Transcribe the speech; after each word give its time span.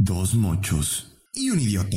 Dos 0.00 0.34
mochos 0.34 1.08
y 1.34 1.50
un 1.50 1.58
idiota. 1.58 1.96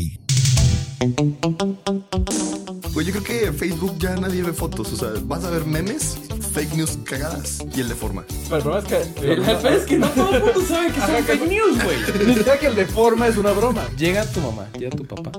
Pues 2.93 3.05
yo 3.05 3.13
creo 3.13 3.23
que 3.23 3.53
Facebook 3.53 3.95
ya 3.99 4.15
nadie 4.15 4.41
ve 4.41 4.53
fotos. 4.53 4.91
O 4.91 4.95
sea, 4.95 5.09
vas 5.25 5.43
a 5.43 5.51
ver 5.51 5.65
memes, 5.65 6.17
fake 6.51 6.73
news 6.73 6.97
cagadas 7.03 7.59
y 7.75 7.79
el 7.79 7.89
de 7.89 7.93
forma. 7.93 8.25
Pero 8.49 8.55
el 8.57 8.63
problema 8.63 8.79
es 8.79 9.15
que. 9.15 9.31
El 9.33 9.45
jefe 9.45 9.75
es 9.75 9.83
que 9.83 9.99
no 9.99 10.07
todo 10.09 10.35
el 10.35 10.43
mundo 10.43 10.61
sabe 10.67 10.87
que 10.87 10.99
son 10.99 11.11
Ajá, 11.11 11.23
fake 11.23 11.47
news, 11.47 11.83
güey. 11.83 11.97
Ni 12.27 12.33
siquiera 12.33 12.59
que 12.59 12.67
el 12.67 12.75
de 12.75 12.85
forma 12.87 13.27
es 13.27 13.37
una 13.37 13.51
broma. 13.51 13.87
Llega 13.95 14.25
tu 14.25 14.41
mamá, 14.41 14.67
llega 14.79 14.97
tu 14.97 15.05
papá. 15.05 15.31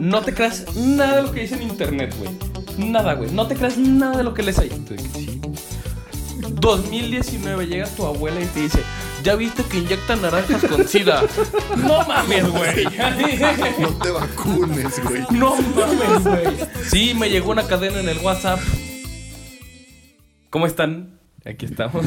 No 0.00 0.22
te 0.22 0.32
creas 0.32 0.64
nada 0.76 1.16
de 1.16 1.22
lo 1.24 1.32
que 1.32 1.40
dice 1.42 1.56
en 1.56 1.62
internet, 1.64 2.14
güey. 2.18 2.90
Nada, 2.90 3.12
güey. 3.14 3.30
No 3.32 3.46
te 3.46 3.54
creas 3.54 3.76
nada 3.76 4.16
de 4.16 4.24
lo 4.24 4.32
que 4.32 4.42
lees 4.42 4.58
ahí. 4.58 4.70
Tú 4.70 4.94
de 4.94 5.02
que 5.02 5.08
sí. 5.10 5.40
2019 6.60 7.66
llega 7.66 7.86
tu 7.88 8.06
abuela 8.06 8.40
y 8.40 8.46
te 8.46 8.60
dice, 8.60 8.82
¿ya 9.22 9.34
viste 9.36 9.62
que 9.64 9.78
inyectan 9.78 10.22
naranjas 10.22 10.64
con 10.64 10.86
sida? 10.86 11.22
No 11.76 12.04
mames, 12.06 12.48
güey. 12.48 12.84
No 13.78 13.88
te 13.98 14.10
vacunes, 14.10 15.02
güey. 15.04 15.22
No 15.30 15.56
mames, 15.56 16.24
güey. 16.24 16.56
Sí, 16.88 17.14
me 17.14 17.30
llegó 17.30 17.50
una 17.50 17.66
cadena 17.66 18.00
en 18.00 18.08
el 18.08 18.18
WhatsApp. 18.18 18.60
¿Cómo 20.50 20.66
están? 20.66 21.18
Aquí 21.44 21.66
estamos. 21.66 22.04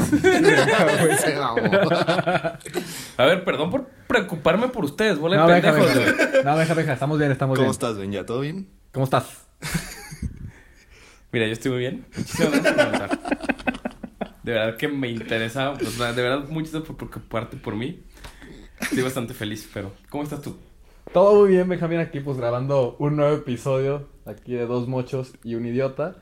A 3.16 3.24
ver, 3.24 3.44
perdón 3.44 3.70
por 3.70 3.86
preocuparme 4.06 4.68
por 4.68 4.84
ustedes, 4.84 5.18
bola 5.18 5.36
No, 5.36 5.48
de 5.48 5.54
deja, 5.54 5.72
pendejos, 5.72 5.94
deja. 5.94 6.42
No, 6.44 6.56
deja, 6.58 6.74
deja. 6.74 6.92
Estamos 6.92 7.18
bien, 7.18 7.32
estamos 7.32 7.56
¿Cómo 7.56 7.66
bien. 7.66 7.72
estás, 7.72 7.96
Ben? 7.96 8.12
¿Ya 8.12 8.26
todo 8.26 8.40
bien? 8.40 8.68
¿Cómo 8.92 9.04
estás? 9.04 9.24
Mira, 11.32 11.46
yo 11.46 11.52
estoy 11.54 11.70
muy 11.72 11.80
bien. 11.80 12.04
Muchísimas 12.14 12.62
gracias 12.62 13.08
por. 13.08 13.21
De 14.42 14.52
verdad 14.52 14.76
que 14.76 14.88
me 14.88 15.08
interesa. 15.08 15.74
de 15.74 16.22
verdad, 16.22 16.44
gracias 16.48 16.82
por 16.82 16.96
preocuparte 16.96 17.56
por 17.56 17.76
mí. 17.76 18.02
Estoy 18.80 19.02
bastante 19.02 19.34
feliz, 19.34 19.68
pero 19.72 19.92
¿cómo 20.10 20.24
estás 20.24 20.42
tú? 20.42 20.56
Todo 21.12 21.34
muy 21.40 21.50
bien, 21.50 21.68
Benjamín, 21.68 22.00
aquí 22.00 22.20
pues 22.20 22.36
grabando 22.36 22.96
un 22.98 23.16
nuevo 23.16 23.36
episodio 23.36 24.08
aquí 24.24 24.54
de 24.54 24.66
Dos 24.66 24.88
Mochos 24.88 25.34
y 25.44 25.54
un 25.54 25.66
Idiota. 25.66 26.16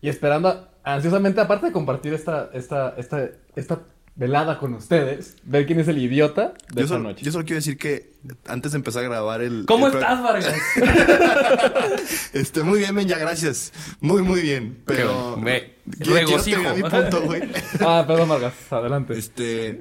Y 0.00 0.08
esperando 0.08 0.68
ansiosamente, 0.84 1.40
aparte 1.40 1.66
de 1.66 1.72
compartir 1.72 2.14
esta, 2.14 2.50
esta, 2.52 2.94
esta, 2.96 3.30
esta 3.56 3.80
velada 4.20 4.58
con 4.58 4.74
ustedes, 4.74 5.38
ver 5.44 5.64
quién 5.64 5.80
es 5.80 5.88
el 5.88 5.96
idiota 5.96 6.52
de 6.68 6.74
Yo 6.74 6.80
esta 6.82 6.88
solo, 6.88 7.04
noche. 7.04 7.24
yo 7.24 7.32
solo 7.32 7.46
quiero 7.46 7.56
decir 7.56 7.78
que 7.78 8.12
antes 8.46 8.72
de 8.72 8.76
empezar 8.76 9.02
a 9.02 9.08
grabar 9.08 9.40
el. 9.40 9.64
¿Cómo 9.66 9.86
el 9.86 9.94
estás, 9.94 10.22
Vargas? 10.22 10.54
Este, 12.34 12.62
muy 12.62 12.80
bien, 12.80 12.94
ya 13.08 13.16
gracias. 13.18 13.72
Muy, 14.00 14.22
muy 14.22 14.42
bien. 14.42 14.82
Pero. 14.84 15.38
Me 15.38 15.72
regocijo. 15.86 16.62
mi 16.74 16.82
punto, 16.82 17.22
güey. 17.22 17.42
Ah, 17.80 18.04
perdón, 18.06 18.28
Vargas, 18.28 18.52
adelante. 18.70 19.18
Este. 19.18 19.78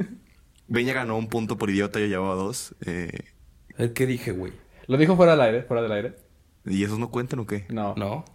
Ben 0.67 0.85
ya 0.85 0.93
ganó 0.93 1.17
un 1.17 1.27
punto 1.27 1.57
por 1.57 1.69
idiota, 1.69 1.99
yo 1.99 2.05
llevaba 2.05 2.35
dos. 2.35 2.75
Eh, 2.85 3.11
¿Qué 3.93 4.05
dije, 4.05 4.31
güey? 4.31 4.53
¿Lo 4.87 4.97
dijo 4.97 5.17
fuera 5.17 5.33
del 5.33 5.41
aire? 5.41 5.63
¿Fuera 5.63 5.83
del 5.83 5.91
aire? 5.91 6.15
¿Y 6.65 6.83
esos 6.83 6.99
no 6.99 7.09
cuentan 7.09 7.39
o 7.39 7.47
qué? 7.47 7.65
No. 7.69 7.95
No. 7.95 8.25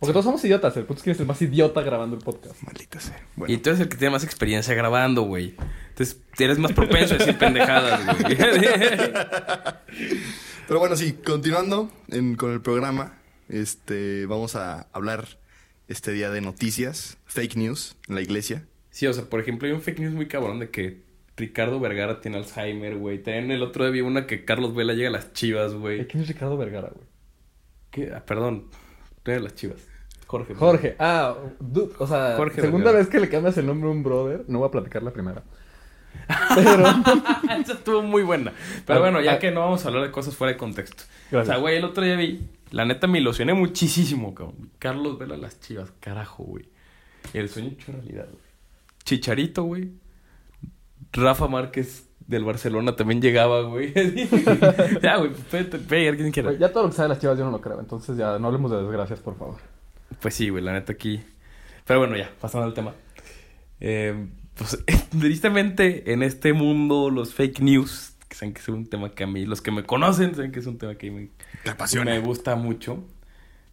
Porque 0.00 0.12
todos 0.12 0.24
somos 0.24 0.44
idiotas. 0.44 0.76
El 0.76 0.84
punto 0.84 0.98
es 1.00 1.04
que 1.04 1.10
eres 1.10 1.20
el 1.20 1.26
más 1.26 1.40
idiota 1.42 1.82
grabando 1.82 2.16
el 2.16 2.22
podcast. 2.22 2.60
Maldita 2.62 2.98
sea. 2.98 3.20
Bueno. 3.36 3.52
Y 3.52 3.58
tú 3.58 3.70
eres 3.70 3.80
el 3.80 3.88
que 3.88 3.96
tiene 3.96 4.12
más 4.12 4.24
experiencia 4.24 4.74
grabando, 4.74 5.22
güey. 5.22 5.54
Entonces, 5.90 6.20
eres 6.38 6.58
más 6.58 6.72
propenso 6.72 7.14
a 7.14 7.18
decir 7.18 7.36
pendejadas, 7.38 8.04
güey. 8.20 8.36
Pero 10.66 10.80
bueno, 10.80 10.96
sí, 10.96 11.12
continuando 11.24 11.90
en- 12.08 12.36
con 12.36 12.52
el 12.52 12.60
programa, 12.60 13.18
este, 13.48 14.26
vamos 14.26 14.54
a 14.56 14.88
hablar 14.92 15.26
este 15.88 16.12
día 16.12 16.30
de 16.30 16.40
noticias, 16.40 17.16
fake 17.26 17.56
news 17.56 17.96
en 18.08 18.14
la 18.16 18.20
iglesia. 18.22 18.66
Sí, 18.90 19.06
o 19.06 19.12
sea, 19.12 19.24
por 19.24 19.40
ejemplo, 19.40 19.66
hay 19.68 19.74
un 19.74 19.80
fake 19.80 20.00
news 20.00 20.12
muy 20.14 20.26
cabrón 20.28 20.58
de 20.58 20.70
que 20.70 21.02
Ricardo 21.36 21.80
Vergara 21.80 22.20
tiene 22.20 22.36
Alzheimer, 22.38 22.96
güey. 22.96 23.22
También 23.22 23.50
el 23.50 23.62
otro 23.62 23.84
día 23.84 23.92
vi 23.92 24.00
una 24.00 24.26
que 24.26 24.44
Carlos 24.44 24.74
Vela 24.74 24.92
llega 24.92 25.08
a 25.08 25.12
las 25.12 25.32
chivas, 25.32 25.72
güey. 25.74 26.06
¿Quién 26.08 26.22
es 26.22 26.28
Ricardo 26.28 26.56
Vergara, 26.58 26.90
güey? 26.94 27.06
¿Qué? 27.90 28.12
Ah, 28.14 28.24
perdón. 28.24 28.68
Llega 29.24 29.38
a 29.38 29.42
las 29.42 29.54
chivas. 29.54 29.78
Jorge. 30.26 30.54
Jorge. 30.54 30.96
Ah, 30.98 31.34
o 31.98 32.06
sea, 32.06 32.34
Jorge 32.36 32.60
segunda 32.60 32.92
vez 32.92 33.08
que 33.08 33.18
le 33.18 33.28
cambias 33.28 33.56
el 33.56 33.66
nombre 33.66 33.88
a 33.88 33.92
un 33.92 34.02
brother. 34.02 34.44
No 34.48 34.58
voy 34.58 34.68
a 34.68 34.70
platicar 34.70 35.02
la 35.02 35.10
primera. 35.10 35.42
Pero... 36.54 36.84
Esa 37.60 37.72
estuvo 37.72 38.02
muy 38.02 38.22
buena. 38.22 38.52
Pero 38.86 38.98
Ah, 38.98 39.02
bueno, 39.02 39.20
ya 39.20 39.34
ah. 39.34 39.38
que 39.38 39.50
no 39.50 39.60
vamos 39.60 39.84
a 39.84 39.88
hablar 39.88 40.04
de 40.04 40.10
cosas 40.10 40.36
fuera 40.36 40.52
de 40.52 40.58
contexto. 40.58 41.04
Gracias. 41.30 41.42
O 41.42 41.46
sea, 41.46 41.60
güey, 41.60 41.76
el 41.76 41.84
otro 41.84 42.04
día 42.04 42.16
vi. 42.16 42.46
La 42.70 42.84
neta 42.84 43.06
me 43.06 43.18
ilusioné 43.18 43.54
muchísimo, 43.54 44.34
cabrón. 44.34 44.70
Carlos 44.78 45.18
Vela 45.18 45.38
las 45.38 45.60
chivas, 45.60 45.92
carajo, 46.00 46.44
güey. 46.44 46.68
El 47.32 47.48
sueño 47.48 47.70
hecho 47.70 47.92
realidad, 47.92 48.26
güey. 48.30 48.44
Chicharito, 49.04 49.62
güey. 49.62 49.92
Rafa 51.12 51.48
Márquez 51.48 52.07
del 52.28 52.44
Barcelona 52.44 52.94
también 52.94 53.22
llegaba, 53.22 53.62
güey. 53.62 53.92
ya, 55.02 55.16
güey, 55.16 55.32
vete, 55.50 55.78
ve, 55.78 56.08
alguien 56.08 56.30
quiera. 56.30 56.50
Güey, 56.50 56.60
ya 56.60 56.70
todo 56.70 56.84
lo 56.84 56.90
que 56.90 56.96
sabe 56.96 57.08
de 57.08 57.14
las 57.14 57.20
chivas 57.20 57.38
yo 57.38 57.44
no 57.46 57.50
lo 57.50 57.60
creo. 57.60 57.80
Entonces 57.80 58.16
ya 58.18 58.38
no 58.38 58.48
hablemos 58.48 58.70
de 58.70 58.76
desgracias, 58.76 59.18
por 59.20 59.36
favor. 59.36 59.56
Pues 60.20 60.34
sí, 60.34 60.50
güey, 60.50 60.62
la 60.62 60.74
neta 60.74 60.92
aquí. 60.92 61.22
Pero 61.86 62.00
bueno, 62.00 62.16
ya, 62.16 62.30
pasando 62.38 62.66
al 62.66 62.74
tema. 62.74 62.94
Eh, 63.80 64.28
pues, 64.54 64.78
tristemente, 65.18 66.12
en 66.12 66.22
este 66.22 66.52
mundo, 66.52 67.08
los 67.08 67.32
fake 67.32 67.60
news, 67.60 68.12
que 68.28 68.36
saben 68.36 68.52
que 68.52 68.60
es 68.60 68.68
un 68.68 68.86
tema 68.86 69.10
que 69.10 69.24
a 69.24 69.26
mí, 69.26 69.46
los 69.46 69.62
que 69.62 69.70
me 69.70 69.84
conocen, 69.84 70.34
saben 70.34 70.52
que 70.52 70.60
es 70.60 70.66
un 70.66 70.76
tema 70.76 70.96
que 70.96 71.10
me, 71.10 71.30
Te 71.64 71.70
apasiona. 71.70 72.10
me 72.10 72.20
gusta 72.20 72.56
mucho. 72.56 73.06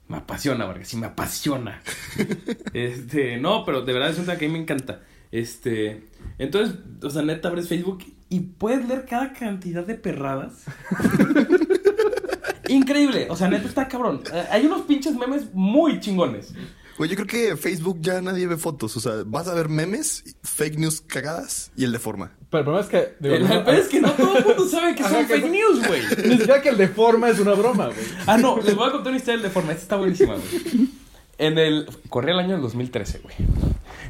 Me 0.08 0.18
apasiona, 0.18 0.66
Vargas, 0.66 0.88
sí, 0.88 0.96
me 0.96 1.08
apasiona. 1.08 1.82
este, 2.74 3.36
no, 3.36 3.66
pero 3.66 3.82
de 3.82 3.92
verdad 3.92 4.12
es 4.12 4.18
un 4.18 4.26
tema 4.26 4.38
que 4.38 4.46
a 4.46 4.48
mí 4.48 4.54
me 4.54 4.62
encanta. 4.62 5.02
Este, 5.30 6.06
entonces, 6.38 6.78
o 7.04 7.10
sea, 7.10 7.22
neta, 7.22 7.50
abres 7.50 7.68
Facebook 7.68 8.15
y 8.36 8.40
puedes 8.42 8.88
leer 8.88 9.06
cada 9.06 9.34
cantidad 9.34 9.86
de 9.86 9.96
perradas. 9.96 10.64
Increíble, 12.68 13.28
o 13.30 13.36
sea, 13.36 13.48
neta 13.48 13.68
está 13.68 13.88
cabrón. 13.88 14.22
Eh, 14.34 14.44
Hay 14.50 14.66
unos 14.66 14.82
pinches 14.84 15.16
memes 15.16 15.54
muy 15.54 16.00
chingones. 16.00 16.54
Güey, 16.98 17.10
yo 17.10 17.16
creo 17.18 17.28
que 17.28 17.58
Facebook 17.58 17.98
ya 18.02 18.22
nadie 18.22 18.48
ve 18.48 18.58
fotos. 18.58 18.96
O 18.98 19.00
sea, 19.00 19.12
vas 19.26 19.48
a 19.48 19.54
ver 19.54 19.68
memes, 19.70 20.24
fake 20.44 20.78
news 20.80 21.02
cagadas 21.02 21.72
y 21.76 21.84
el 21.84 21.92
de 21.92 22.00
forma. 22.00 22.32
Pero 22.50 22.60
el 22.62 22.66
problema 22.66 22.86
es 22.86 22.90
que... 22.90 23.16
digo, 23.20 23.36
El 23.36 23.44
no- 23.48 23.64
peor 23.66 23.76
es 23.76 23.88
que 23.90 24.00
no 24.02 24.12
todo 24.14 24.38
el 24.38 24.46
mundo 24.46 24.68
sabe 24.68 24.96
que 24.96 25.04
Ajá, 25.04 25.16
son 25.16 25.28
que 25.28 25.34
fake 25.36 25.52
news, 25.52 25.88
güey. 25.88 26.02
Ni 26.30 26.38
siquiera 26.38 26.62
que 26.62 26.70
el 26.70 26.78
de 26.78 26.88
forma 26.88 27.30
es 27.30 27.40
una 27.40 27.54
broma, 27.54 27.88
güey. 27.88 27.98
Ah, 28.26 28.38
no, 28.38 28.58
les 28.62 28.76
voy 28.76 28.88
a 28.88 28.92
contar 28.94 29.10
una 29.10 29.18
historia 29.18 29.42
de 29.44 29.50
forma. 29.50 29.72
Esta 29.74 29.82
está 29.84 29.96
buenísima, 29.98 30.36
güey. 30.36 30.90
En 31.38 31.58
el. 31.60 31.86
Corría 32.10 32.34
el 32.34 32.40
año 32.40 32.54
del 32.54 32.62
2013, 32.62 33.20
güey. 33.20 33.36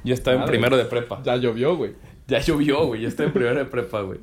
Yo 0.04 0.14
estaba 0.14 0.38
en 0.42 0.46
primero 0.46 0.78
de 0.78 0.86
prepa. 0.86 1.22
Ya 1.24 1.36
llovió, 1.38 1.76
güey. 1.76 1.96
Ya 2.28 2.40
llovió, 2.40 2.86
güey. 2.88 3.02
Yo 3.02 3.08
estaba 3.08 3.28
en 3.28 3.34
primero 3.34 3.58
de 3.58 3.66
prepa, 3.66 4.02
güey. 4.02 4.20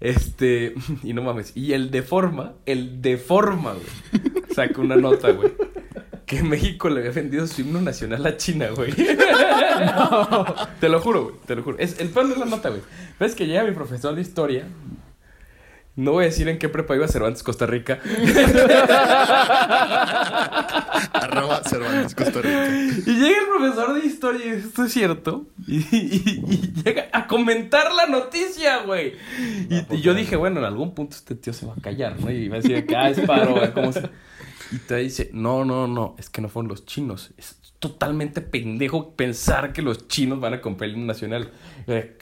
Este. 0.00 0.74
Y 1.02 1.12
no 1.12 1.22
mames. 1.22 1.52
Y 1.56 1.72
el 1.72 1.90
de 1.90 2.02
forma, 2.02 2.54
el 2.66 3.02
de 3.02 3.16
forma, 3.18 3.74
güey. 3.74 3.86
Sacó 4.54 4.82
una 4.82 4.96
nota, 4.96 5.30
güey. 5.30 5.52
Que 6.26 6.42
México 6.42 6.88
le 6.88 7.00
había 7.00 7.12
vendido 7.12 7.46
su 7.46 7.60
himno 7.60 7.80
nacional 7.82 8.24
a 8.24 8.36
China, 8.36 8.68
güey. 8.74 8.92
Te 10.80 10.88
lo 10.88 11.00
juro, 11.00 11.24
güey. 11.24 11.34
Te 11.46 11.54
lo 11.54 11.62
juro. 11.62 11.76
Es, 11.78 12.00
el 12.00 12.08
peor 12.08 12.28
de 12.28 12.36
la 12.36 12.46
nota, 12.46 12.70
güey. 12.70 12.80
Ves 13.20 13.34
que 13.34 13.46
llega 13.46 13.62
mi 13.64 13.72
profesor 13.72 14.14
de 14.14 14.22
historia. 14.22 14.64
No 15.96 16.12
voy 16.12 16.24
a 16.24 16.26
decir 16.26 16.48
en 16.48 16.58
qué 16.58 16.68
prepa 16.68 16.96
iba 16.96 17.06
Cervantes, 17.06 17.42
Costa 17.42 17.66
Rica. 17.66 18.00
Arroba 21.56 21.68
Cervantes, 21.70 22.14
Costa 22.14 22.40
Rica. 22.42 22.68
Y 23.06 23.14
llega 23.14 23.38
el 23.38 23.46
profesor 23.56 24.00
de 24.00 24.06
historia 24.06 24.46
y 24.46 24.50
dice, 24.52 24.68
esto 24.68 24.84
es 24.84 24.92
cierto. 24.92 25.46
Y, 25.66 25.76
y- 25.76 26.44
y 26.48 26.82
llega 26.84 27.06
a 27.12 27.26
comentar 27.26 27.92
la 27.94 28.06
noticia, 28.06 28.82
güey. 28.84 29.14
Y, 29.70 29.94
y 29.96 30.00
yo 30.00 30.14
dije, 30.14 30.36
bueno, 30.36 30.58
en 30.60 30.66
algún 30.66 30.94
punto 30.94 31.16
este 31.16 31.34
tío 31.34 31.52
se 31.52 31.66
va 31.66 31.74
a 31.76 31.80
callar, 31.80 32.20
¿no? 32.20 32.30
Y 32.30 32.48
va 32.48 32.56
a 32.56 32.60
decir, 32.60 32.86
ah, 32.96 33.10
es 33.10 33.20
paro, 33.20 33.54
güey, 33.56 33.72
¿cómo 33.72 33.92
se-?" 33.92 34.10
Y 34.72 34.78
te 34.78 34.96
dice, 34.96 35.30
no, 35.32 35.64
no, 35.64 35.86
no, 35.86 36.16
es 36.18 36.30
que 36.30 36.40
no 36.40 36.48
fueron 36.48 36.68
los 36.68 36.84
chinos. 36.86 37.32
Es 37.36 37.56
totalmente 37.88 38.40
pendejo 38.40 39.10
pensar 39.14 39.74
que 39.74 39.82
los 39.82 40.08
chinos 40.08 40.40
van 40.40 40.54
a 40.54 40.60
comprar 40.62 40.88
el 40.88 40.96
himno 40.96 41.06
nacional. 41.08 41.50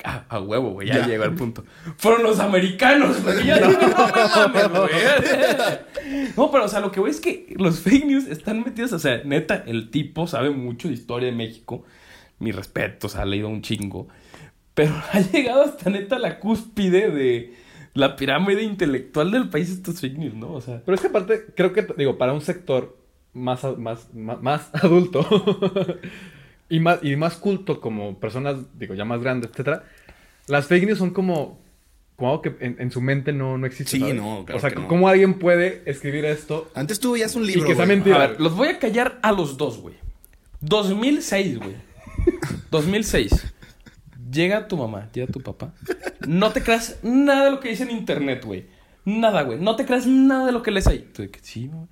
"Ah, 0.04 0.24
a 0.28 0.40
huevo, 0.40 0.70
güey, 0.72 0.88
ya, 0.88 0.98
Ya. 0.98 1.06
llegó 1.06 1.22
al 1.22 1.36
punto. 1.36 1.64
Fueron 1.98 2.24
los 2.24 2.40
americanos, 2.40 3.22
güey. 3.22 3.42
Y 3.44 3.46
yo 3.46 3.54
dije, 3.54 3.78
no 3.80 3.96
mames, 3.96 4.68
güey. 4.70 4.90
No, 6.36 6.50
pero, 6.50 6.64
o 6.64 6.68
sea, 6.68 6.80
lo 6.80 6.90
que 6.90 6.98
voy 6.98 7.10
es 7.10 7.20
que 7.20 7.54
los 7.56 7.78
fake 7.80 8.06
news 8.06 8.26
están 8.26 8.64
metidos, 8.64 8.92
o 8.92 8.98
sea, 8.98 9.22
neta, 9.24 9.62
el 9.66 9.90
tipo 9.90 10.26
sabe 10.26 10.50
mucho 10.50 10.88
de 10.88 10.94
historia 10.94 11.30
de 11.30 11.36
México. 11.36 11.84
Mi 12.40 12.50
respeto, 12.50 13.06
o 13.06 13.10
sea, 13.10 13.22
ha 13.22 13.24
leído 13.24 13.48
un 13.48 13.62
chingo. 13.62 14.08
Pero 14.74 14.92
ha 15.12 15.20
llegado 15.20 15.62
hasta 15.62 15.90
neta 15.90 16.18
la 16.18 16.40
cúspide 16.40 17.10
de 17.10 17.54
la 17.94 18.16
pirámide 18.16 18.62
intelectual 18.62 19.30
del 19.30 19.48
país 19.48 19.70
estos 19.70 20.00
fake 20.00 20.18
news, 20.18 20.34
¿no? 20.34 20.52
O 20.54 20.60
sea, 20.60 20.82
Pero 20.84 20.94
es 20.96 21.00
que 21.00 21.06
aparte, 21.06 21.44
creo 21.54 21.72
que, 21.72 21.86
digo, 21.96 22.18
para 22.18 22.32
un 22.32 22.40
sector 22.40 22.96
más, 23.34 23.64
más, 23.78 24.12
más, 24.14 24.42
más 24.42 24.70
adulto 24.82 25.26
y, 26.68 26.80
más, 26.80 26.98
y 27.02 27.16
más 27.16 27.36
culto 27.36 27.80
como 27.80 28.18
personas, 28.18 28.56
digo, 28.78 28.94
ya 28.94 29.04
más 29.04 29.20
grandes, 29.22 29.50
etcétera, 29.50 29.84
las 30.48 30.66
fake 30.66 30.86
news 30.86 30.98
son 30.98 31.10
como, 31.10 31.60
como 32.16 32.30
algo 32.30 32.42
que 32.42 32.56
en, 32.60 32.76
en 32.78 32.90
su 32.90 33.00
mente 33.00 33.32
no, 33.32 33.58
no 33.58 33.66
existe. 33.66 33.92
Sí, 33.92 34.00
¿sabes? 34.00 34.14
no, 34.14 34.44
claro 34.44 34.58
O 34.58 34.60
sea, 34.60 34.70
que 34.70 34.76
no. 34.80 34.88
¿cómo 34.88 35.08
alguien 35.08 35.34
puede 35.38 35.82
escribir 35.86 36.24
esto? 36.24 36.70
Antes 36.74 36.98
tú 37.00 37.12
veías 37.12 37.34
un 37.36 37.44
Y 37.44 37.46
libro. 37.48 37.62
que 37.66 37.74
sea 37.74 37.84
güey. 37.84 37.96
mentira. 37.96 38.16
a 38.16 38.26
ver, 38.28 38.40
los 38.40 38.54
voy 38.56 38.68
a 38.68 38.78
callar 38.78 39.18
a 39.22 39.32
los 39.32 39.56
dos, 39.56 39.78
güey. 39.80 39.94
2006, 40.60 41.58
güey. 41.58 41.76
2006. 42.70 43.52
Llega 44.30 44.66
tu 44.68 44.76
mamá, 44.76 45.10
llega 45.12 45.26
tu 45.30 45.40
papá. 45.40 45.74
No 46.26 46.52
te 46.52 46.62
creas 46.62 46.98
nada 47.02 47.46
de 47.46 47.50
lo 47.50 47.60
que 47.60 47.68
dice 47.70 47.82
en 47.82 47.90
internet, 47.90 48.44
güey. 48.44 48.66
Nada, 49.04 49.42
güey. 49.42 49.58
No 49.58 49.76
te 49.76 49.84
creas 49.84 50.06
nada 50.06 50.46
de 50.46 50.52
lo 50.52 50.62
que 50.62 50.70
lees 50.70 50.86
ahí. 50.86 51.08
Tú 51.12 51.22
de 51.22 51.30
que 51.30 51.40
sí, 51.42 51.66
güey. 51.66 51.86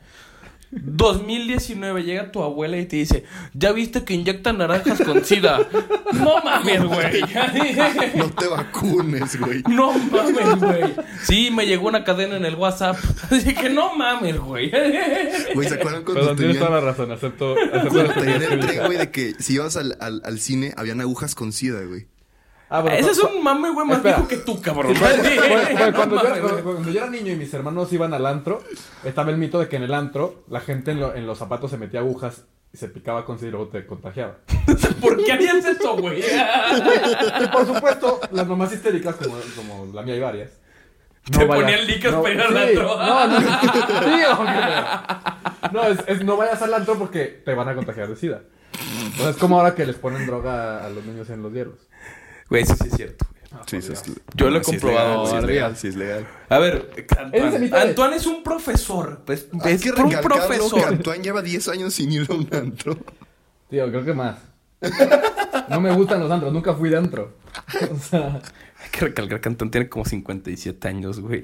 2019 0.73 2.05
llega 2.05 2.31
tu 2.31 2.43
abuela 2.43 2.79
y 2.79 2.87
te 2.87 2.97
dice, 2.97 3.25
¿ya 3.55 3.73
viste 3.73 4.05
que 4.05 4.15
inyectan 4.15 4.59
naranjas 4.59 5.01
con 5.03 5.25
sida? 5.25 5.69
No 6.13 6.43
mames, 6.45 6.85
güey. 6.85 7.21
No 8.15 8.31
te 8.31 8.47
vacunes, 8.47 9.41
güey. 9.41 9.63
No 9.69 9.93
mames, 9.93 10.61
güey. 10.61 10.95
Sí, 11.23 11.51
me 11.51 11.67
llegó 11.67 11.89
una 11.89 12.05
cadena 12.05 12.37
en 12.37 12.45
el 12.45 12.55
WhatsApp. 12.55 12.97
Así 13.31 13.55
que 13.55 13.69
no 13.69 13.97
mames, 13.97 14.39
güey. 14.39 14.71
Güey, 15.55 15.69
¿se 15.69 15.75
acuerdan 15.75 16.05
cuando 16.05 16.21
Perdón, 16.21 16.37
tienes 16.37 16.59
toda 16.59 16.69
tenían, 16.69 16.85
la 16.85 16.91
razón, 16.93 17.13
acepto, 17.13 17.55
acepto 17.55 17.89
cuando 17.89 18.03
la 18.05 18.15
tenían 18.15 18.43
el 18.43 18.61
tren, 18.61 18.87
güey, 18.87 18.99
de 18.99 19.11
que 19.11 19.35
si 19.39 19.55
ibas 19.55 19.77
al, 19.77 19.97
al, 20.01 20.23
al 20.25 20.39
cine, 20.39 20.73
habían 20.77 21.01
agujas 21.01 21.35
con 21.35 21.53
sida, 21.53 21.83
güey? 21.83 22.07
Ah, 22.73 22.81
bueno, 22.83 22.97
Ese 22.97 23.11
es 23.11 23.19
un 23.19 23.43
mame, 23.43 23.71
güey, 23.71 23.85
más 23.85 23.97
Espera. 23.97 24.17
viejo 24.19 24.29
que 24.29 24.37
tú, 24.39 24.63
cabrón. 24.63 24.95
Sí, 24.95 25.01
cuando, 25.95 26.17
No 26.23 26.37
yo, 26.37 26.63
cuando 26.63 26.91
era 26.91 27.11
niño 27.11 27.33
y 27.33 27.37
mis 27.37 27.53
hermanos 27.53 27.93
iban 27.93 28.15
al 28.15 28.25
antro, 28.27 28.63
estaba 29.03 29.31
el 29.33 29.39
mito 29.39 29.59
de 29.59 29.69
que 29.69 29.75
en 29.77 29.83
el 29.83 29.93
antro 29.93 30.45
la 30.49 30.61
gente 30.61 30.93
en, 30.93 31.01
lo- 31.01 31.15
en 31.15 31.27
los 31.27 31.37
zapatos 31.39 31.73
se 31.73 31.79
metía 31.79 31.99
agujas 32.01 32.45
y 32.73 32.77
se 32.77 32.87
picaba 32.89 33.25
con 33.25 33.41
sí 33.41 33.47
y 33.47 33.51
luego 33.51 33.67
te 33.69 33.85
contagiaba. 33.87 34.37
¿Por 35.01 35.17
qué 35.25 35.33
harías 35.33 35.65
eso, 35.65 35.97
güey? 35.97 36.21
Y 36.21 37.47
por 37.49 37.67
supuesto, 37.67 38.21
las 38.31 38.47
mamás 38.47 38.73
histéricas, 38.73 39.17
como, 39.17 39.35
como 39.57 39.93
la 39.93 40.03
mía 40.03 40.15
hay 40.15 40.21
varias. 40.21 40.51
Te 41.31 41.45
ponían 41.47 41.87
licras 41.87 42.15
para 42.15 42.35
ir 42.35 42.41
al 42.41 42.53
sí, 42.53 42.59
antro. 42.59 42.97
No, 42.97 43.27
no, 43.27 43.41
sí, 43.41 44.25
hombre. 44.39 44.55
No, 45.73 45.83
es, 45.85 45.99
es 46.07 46.25
no 46.25 46.37
vayas 46.37 46.63
al 46.63 46.73
antro 46.75 46.97
porque 46.97 47.43
te 47.45 47.53
van 47.55 47.69
a 47.69 47.75
contagiar 47.75 48.09
de 48.09 48.17
sida. 48.17 48.43
Sea, 49.17 49.31
es 49.31 49.37
como 49.37 49.59
ahora 49.59 49.75
que 49.75 49.85
les 49.87 49.97
ponen 49.97 50.25
droga 50.27 50.85
a 50.85 50.89
los 50.89 51.05
niños 51.05 51.29
en 51.31 51.43
los 51.43 51.53
hielos. 51.53 51.75
Güey, 52.51 52.63
eso 52.65 52.75
sí 52.77 52.89
es 52.89 52.95
cierto. 52.97 53.27
güey. 53.31 53.63
Sí, 53.67 53.77
eso 53.77 53.93
es- 53.93 54.03
Yo 54.35 54.51
lo 54.51 54.59
he 54.59 54.63
comprobado, 54.63 55.27
Sí 55.27 55.37
es 55.37 55.45
legal, 55.45 55.77
sí 55.77 55.89
es 55.89 55.97
legal. 55.97 56.27
A 56.49 56.59
ver, 56.59 56.91
Antoine, 57.19 57.71
Antoine 57.77 58.17
es 58.17 58.27
un 58.27 58.43
profesor. 58.43 59.23
Pues, 59.25 59.49
Hay 59.63 59.75
es 59.75 59.83
que 59.83 59.91
un 59.91 59.97
recalcarlo 59.97 60.35
que 60.49 60.49
profesor. 60.49 60.85
Antoine 60.93 61.23
lleva 61.23 61.43
10 61.43 61.69
años 61.69 61.95
sin 61.95 62.13
ir 62.13 62.27
a 62.31 62.35
un 62.35 62.49
antro. 62.53 62.99
Tío, 63.69 63.89
creo 63.89 64.05
que 64.05 64.13
más. 64.13 64.39
No 65.69 65.81
me 65.81 65.95
gustan 65.95 66.21
los 66.21 66.31
antros, 66.31 66.53
nunca 66.53 66.75
fui 66.75 66.91
de 66.91 66.97
antro. 66.99 67.37
O 67.93 67.97
sea, 67.99 68.37
Hay 68.83 68.91
que 68.91 69.01
recalcar 69.01 69.41
que 69.41 69.49
Antoine 69.49 69.71
tiene 69.71 69.89
como 69.89 70.05
57 70.05 70.89
años, 70.89 71.21
güey. 71.21 71.43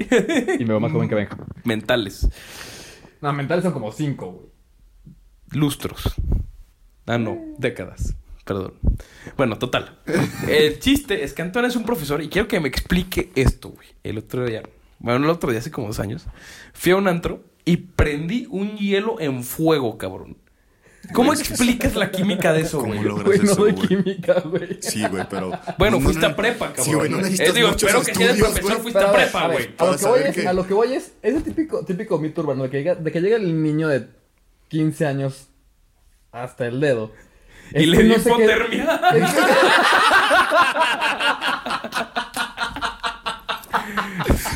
y 0.58 0.64
me 0.64 0.70
veo 0.70 0.81
más 0.81 0.91
joven 0.93 1.08
que 1.08 1.14
venga. 1.14 1.37
Mentales. 1.64 2.29
No, 3.20 3.32
mentales 3.32 3.62
son 3.64 3.73
como 3.73 3.93
cinco, 3.93 4.32
güey. 4.32 4.47
Lustros. 5.50 6.14
Ah, 7.06 7.19
no, 7.19 7.38
décadas. 7.58 8.14
Perdón. 8.46 8.75
Bueno, 9.37 9.58
total. 9.58 9.98
El 10.48 10.78
chiste 10.78 11.25
es 11.25 11.32
que 11.34 11.43
Antoine 11.43 11.66
es 11.69 11.75
un 11.76 11.84
profesor 11.84 12.22
y 12.22 12.28
quiero 12.28 12.46
que 12.46 12.60
me 12.60 12.69
explique 12.69 13.31
esto, 13.34 13.70
güey. 13.70 13.88
El 14.04 14.19
otro 14.19 14.46
día, 14.46 14.62
bueno, 15.00 15.25
el 15.25 15.31
otro 15.31 15.50
día, 15.50 15.58
hace 15.58 15.72
como 15.72 15.88
dos 15.88 15.98
años, 15.98 16.25
fui 16.72 16.93
a 16.93 16.96
un 16.96 17.08
antro 17.08 17.43
y 17.64 17.76
prendí 17.78 18.46
un 18.48 18.76
hielo 18.76 19.20
en 19.20 19.43
fuego, 19.43 19.98
cabrón. 19.98 20.37
¿Cómo 21.12 21.32
explicas 21.32 21.94
la 21.96 22.10
química 22.12 22.52
de 22.52 22.60
eso, 22.62 22.78
¿Cómo 22.78 22.93
güey? 22.94 23.04
logras 23.04 23.40
eso, 23.40 23.54
doy 23.56 23.72
güey? 23.72 23.88
química, 23.88 24.40
güey. 24.40 24.78
Sí, 24.81 25.04
güey, 25.08 25.25
pero... 25.28 25.50
Bueno, 25.78 25.98
no 25.98 26.02
fuiste 26.04 26.26
a 26.26 26.34
prepa, 26.37 26.66
cabrón. 26.69 26.84
Sí, 26.84 26.94
güey, 26.94 27.10
no 27.10 27.16
necesitas 27.19 27.48
Eh, 27.48 27.52
digo, 27.52 27.69
muchos 27.69 27.82
espero 27.88 28.04
que 28.04 28.14
si 28.14 28.22
eres 28.22 28.38
profesor 28.38 28.81
fuiste 28.81 28.98
a 29.00 29.10
ver, 29.10 29.22
prepa, 29.22 29.44
a 29.44 29.48
ver, 29.48 29.75
güey. 29.78 29.88
A, 29.88 29.93
lo 29.93 29.96
que 29.98 30.06
voy 30.06 30.20
es, 30.25 30.34
que- 30.34 30.48
a 30.48 30.52
lo 30.52 30.66
que 30.69 30.75
voy 30.75 30.93
es 30.94 31.12
ese 31.22 31.40
típico, 31.43 31.84
típico 31.84 32.19
mito 32.19 32.40
urbano 32.43 32.62
de 32.64 32.70
que, 32.70 32.76
llega, 32.78 32.94
de 32.96 33.10
que 33.12 33.20
llega 33.20 33.37
el 33.37 33.60
niño 33.62 33.87
de 33.88 34.06
15 34.69 35.06
años 35.06 35.48
hasta 36.32 36.66
el 36.66 36.81
dedo. 36.81 37.12
Y 37.74 37.86
le 37.86 38.02
dio 38.04 38.16
no 38.16 38.22
sé 38.22 38.30
hipotermia. 38.30 38.86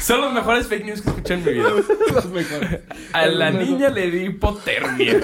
Son 0.02 0.20
los 0.20 0.32
mejores 0.32 0.66
fake 0.66 0.84
news 0.86 1.02
que 1.02 1.10
escuché 1.10 1.34
en 1.34 1.44
mi 1.44 1.52
vida. 1.52 1.70
Los 2.12 2.26
mejores. 2.30 2.80
A 3.12 3.26
la 3.26 3.50
niña 3.50 3.90
le 3.90 4.10
dio 4.10 4.30
hipotermia. 4.30 5.20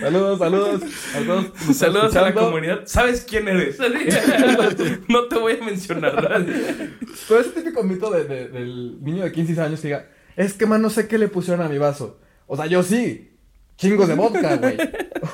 Saludos, 0.00 0.38
saludos. 0.38 0.82
A 1.14 1.20
todos 1.26 1.76
Saludos 1.76 2.16
a 2.16 2.22
la 2.22 2.34
comunidad. 2.34 2.80
¿Sabes 2.86 3.24
quién 3.28 3.48
eres? 3.48 3.78
no 5.08 5.24
te 5.24 5.38
voy 5.38 5.58
a 5.60 5.64
mencionar. 5.64 6.44
Pero 7.28 7.40
ese 7.40 7.50
típico 7.50 7.82
mito 7.82 8.10
de- 8.10 8.24
de- 8.24 8.48
del 8.48 9.02
niño 9.02 9.24
de 9.24 9.32
15 9.32 9.60
años 9.60 9.80
que 9.80 9.88
diga, 9.88 10.08
es 10.36 10.54
que 10.54 10.66
man, 10.66 10.80
no 10.80 10.90
sé 10.90 11.08
qué 11.08 11.18
le 11.18 11.28
pusieron 11.28 11.64
a 11.64 11.68
mi 11.68 11.78
vaso. 11.78 12.20
O 12.46 12.56
sea, 12.56 12.66
yo 12.66 12.82
sí. 12.82 13.27
Chingos 13.78 14.08
de 14.08 14.14
vodka, 14.14 14.56
güey. 14.56 14.76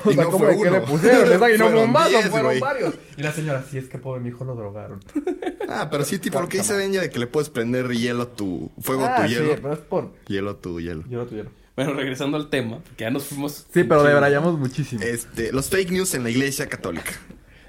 O 0.05 0.11
Y 0.11 0.13
sea, 0.13 0.23
no 0.23 0.31
¿cómo 0.31 0.45
fue 0.45 0.55
de 0.55 0.63
qué 0.63 0.71
le 0.71 0.81
pusieron? 0.81 1.27
Y 1.27 1.29
no 1.31 1.37
fue 1.39 1.57
Fueron 1.57 1.77
un 1.77 1.93
vaso, 1.93 2.21
fueron 2.29 2.59
varios. 2.59 2.93
Y 3.17 3.21
la 3.23 3.31
señora, 3.31 3.63
sí, 3.69 3.77
es 3.77 3.87
que 3.87 3.97
pobre 3.97 4.21
mi 4.21 4.29
hijo 4.29 4.45
lo 4.45 4.55
drogaron. 4.55 4.99
Ah, 5.67 5.87
pero 5.89 6.05
sí, 6.05 6.19
tipo 6.19 6.39
lo 6.39 6.47
que 6.47 6.59
dice 6.59 6.75
Denya 6.75 7.01
de 7.01 7.09
que 7.09 7.17
le 7.17 7.25
puedes 7.25 7.49
prender 7.49 7.89
hielo 7.89 8.23
a 8.23 8.35
tu... 8.35 8.71
Fuego 8.79 9.03
a 9.03 9.15
ah, 9.15 9.21
tu 9.23 9.27
sí, 9.29 9.33
hielo. 9.33 9.55
pero 9.59 9.73
es 9.73 9.79
por... 9.79 10.13
Hielo 10.27 10.51
a 10.51 10.61
tu 10.61 10.79
hielo. 10.79 11.03
Yo 11.09 11.17
lo 11.17 11.25
tuvieron. 11.25 11.51
Bueno, 11.75 11.93
regresando 11.93 12.37
al 12.37 12.51
tema, 12.51 12.77
porque 12.83 13.03
ya 13.03 13.09
nos 13.09 13.25
fuimos. 13.25 13.65
Sí, 13.73 13.83
pero 13.83 14.03
debrayamos 14.03 14.59
muchísimo. 14.59 15.01
Este, 15.03 15.51
los 15.51 15.69
fake 15.69 15.89
news 15.91 16.13
en 16.13 16.23
la 16.23 16.29
iglesia 16.29 16.67
católica. 16.67 17.11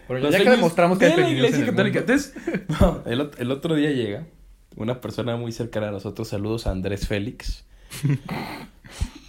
Pero 0.06 0.20
Los 0.20 0.30
ya 0.30 0.42
que 0.44 0.50
demostramos 0.50 0.98
que 0.98 1.06
hay 1.06 1.12
de 1.12 1.16
la 1.16 1.22
fake 1.26 1.36
news 1.36 1.46
iglesia 1.46 1.56
en 1.56 1.64
el 1.64 1.70
católica. 1.70 1.98
mundo. 2.00 2.12
Entonces, 2.12 2.80
no, 2.80 3.02
el, 3.06 3.30
el 3.38 3.50
otro 3.50 3.74
día 3.74 3.90
llega 3.92 4.26
una 4.76 5.00
persona 5.00 5.36
muy 5.36 5.50
cercana 5.52 5.88
a 5.88 5.90
nosotros. 5.92 6.28
Saludos 6.28 6.66
a 6.66 6.72
Andrés 6.72 7.08
Félix. 7.08 7.64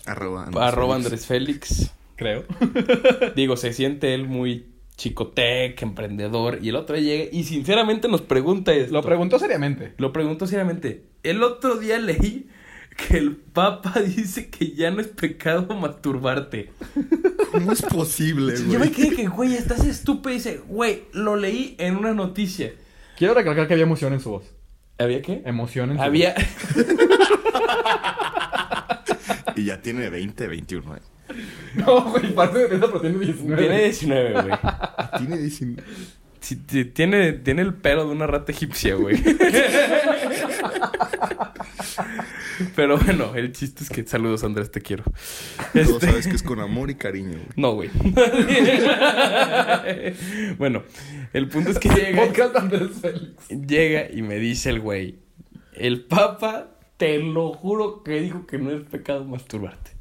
Arroba 0.07 0.49
Arroba 0.55 0.95
Félix. 0.95 1.05
Andrés 1.05 1.25
Félix. 1.25 1.91
Creo. 2.15 2.43
Digo, 3.35 3.57
se 3.57 3.73
siente 3.73 4.13
él 4.13 4.27
muy 4.27 4.65
chicotec, 4.95 5.79
emprendedor. 5.81 6.59
Y 6.61 6.69
el 6.69 6.75
otro 6.75 6.95
día 6.97 7.15
llega 7.15 7.29
y 7.31 7.43
sinceramente 7.43 8.07
nos 8.07 8.21
pregunta 8.21 8.73
esto. 8.73 8.93
Lo 8.93 9.01
preguntó 9.03 9.37
seriamente. 9.39 9.93
Lo 9.97 10.11
pregunto 10.11 10.47
seriamente. 10.47 11.03
El 11.23 11.43
otro 11.43 11.77
día 11.77 11.99
leí 11.99 12.49
que 12.97 13.17
el 13.17 13.35
Papa 13.35 13.99
dice 14.05 14.49
que 14.49 14.71
ya 14.71 14.89
no 14.89 14.99
es 15.01 15.07
pecado 15.07 15.75
masturbarte. 15.75 16.71
¿Cómo 17.51 17.71
es 17.71 17.83
posible, 17.83 18.55
Yo 18.57 18.63
me 18.65 18.77
güey? 18.77 18.91
quedé 18.91 19.15
que, 19.15 19.27
güey, 19.27 19.53
estás 19.53 19.85
estúpido. 19.85 20.31
Y 20.31 20.37
dice, 20.37 20.61
güey, 20.67 21.03
lo 21.13 21.35
leí 21.35 21.75
en 21.77 21.95
una 21.95 22.13
noticia. 22.13 22.73
Quiero 23.17 23.35
recalcar 23.35 23.67
que 23.67 23.73
había 23.73 23.85
emoción 23.85 24.13
en 24.13 24.19
su 24.19 24.31
voz. 24.31 24.45
¿Había 24.97 25.21
qué? 25.21 25.43
Emoción 25.45 25.91
en 25.91 25.97
su 25.97 26.03
Había. 26.03 26.33
Y 29.55 29.65
ya 29.65 29.81
tiene 29.81 30.09
20, 30.09 30.47
21. 30.47 30.95
¿eh? 30.95 30.99
No, 31.75 32.03
güey, 32.11 32.33
parte 32.33 32.59
de 32.67 32.75
esa, 32.77 32.87
pero 32.87 33.01
tiene 33.01 33.19
19. 33.19 33.61
Tiene 33.61 33.83
19, 33.83 34.31
güey. 34.41 34.57
Tiene 35.17 35.37
19. 35.37 35.83
Sí, 36.39 36.61
sí, 36.69 36.85
tiene, 36.85 37.33
tiene 37.33 37.61
el 37.63 37.73
pelo 37.73 38.05
de 38.05 38.11
una 38.11 38.25
rata 38.27 38.51
egipcia, 38.51 38.95
güey. 38.95 39.21
Pero 42.75 42.97
bueno, 42.97 43.35
el 43.35 43.51
chiste 43.51 43.83
es 43.83 43.89
que 43.89 44.05
saludos, 44.05 44.43
Andrés, 44.43 44.71
te 44.71 44.81
quiero. 44.81 45.03
Tú 45.73 45.79
Este- 45.79 46.05
sabes 46.07 46.27
que 46.27 46.35
es 46.35 46.43
con 46.43 46.59
amor 46.59 46.89
y 46.89 46.95
cariño, 46.95 47.33
güey. 47.37 47.47
No, 47.55 47.73
güey. 47.73 47.89
bueno, 50.57 50.83
el 51.33 51.47
punto 51.49 51.71
es 51.71 51.79
que 51.79 51.89
llega, 51.89 52.23
Podcast 52.25 52.55
Andrés 52.55 52.89
Félix. 53.01 53.47
llega 53.49 54.09
y 54.11 54.21
me 54.21 54.35
dice 54.39 54.69
el 54.69 54.79
güey, 54.79 55.19
el 55.73 56.05
papa, 56.05 56.76
te 56.97 57.19
lo 57.19 57.53
juro 57.53 58.03
que 58.03 58.19
dijo 58.19 58.45
que 58.45 58.57
no 58.57 58.71
es 58.71 58.83
pecado 58.83 59.23
masturbarte. 59.23 59.91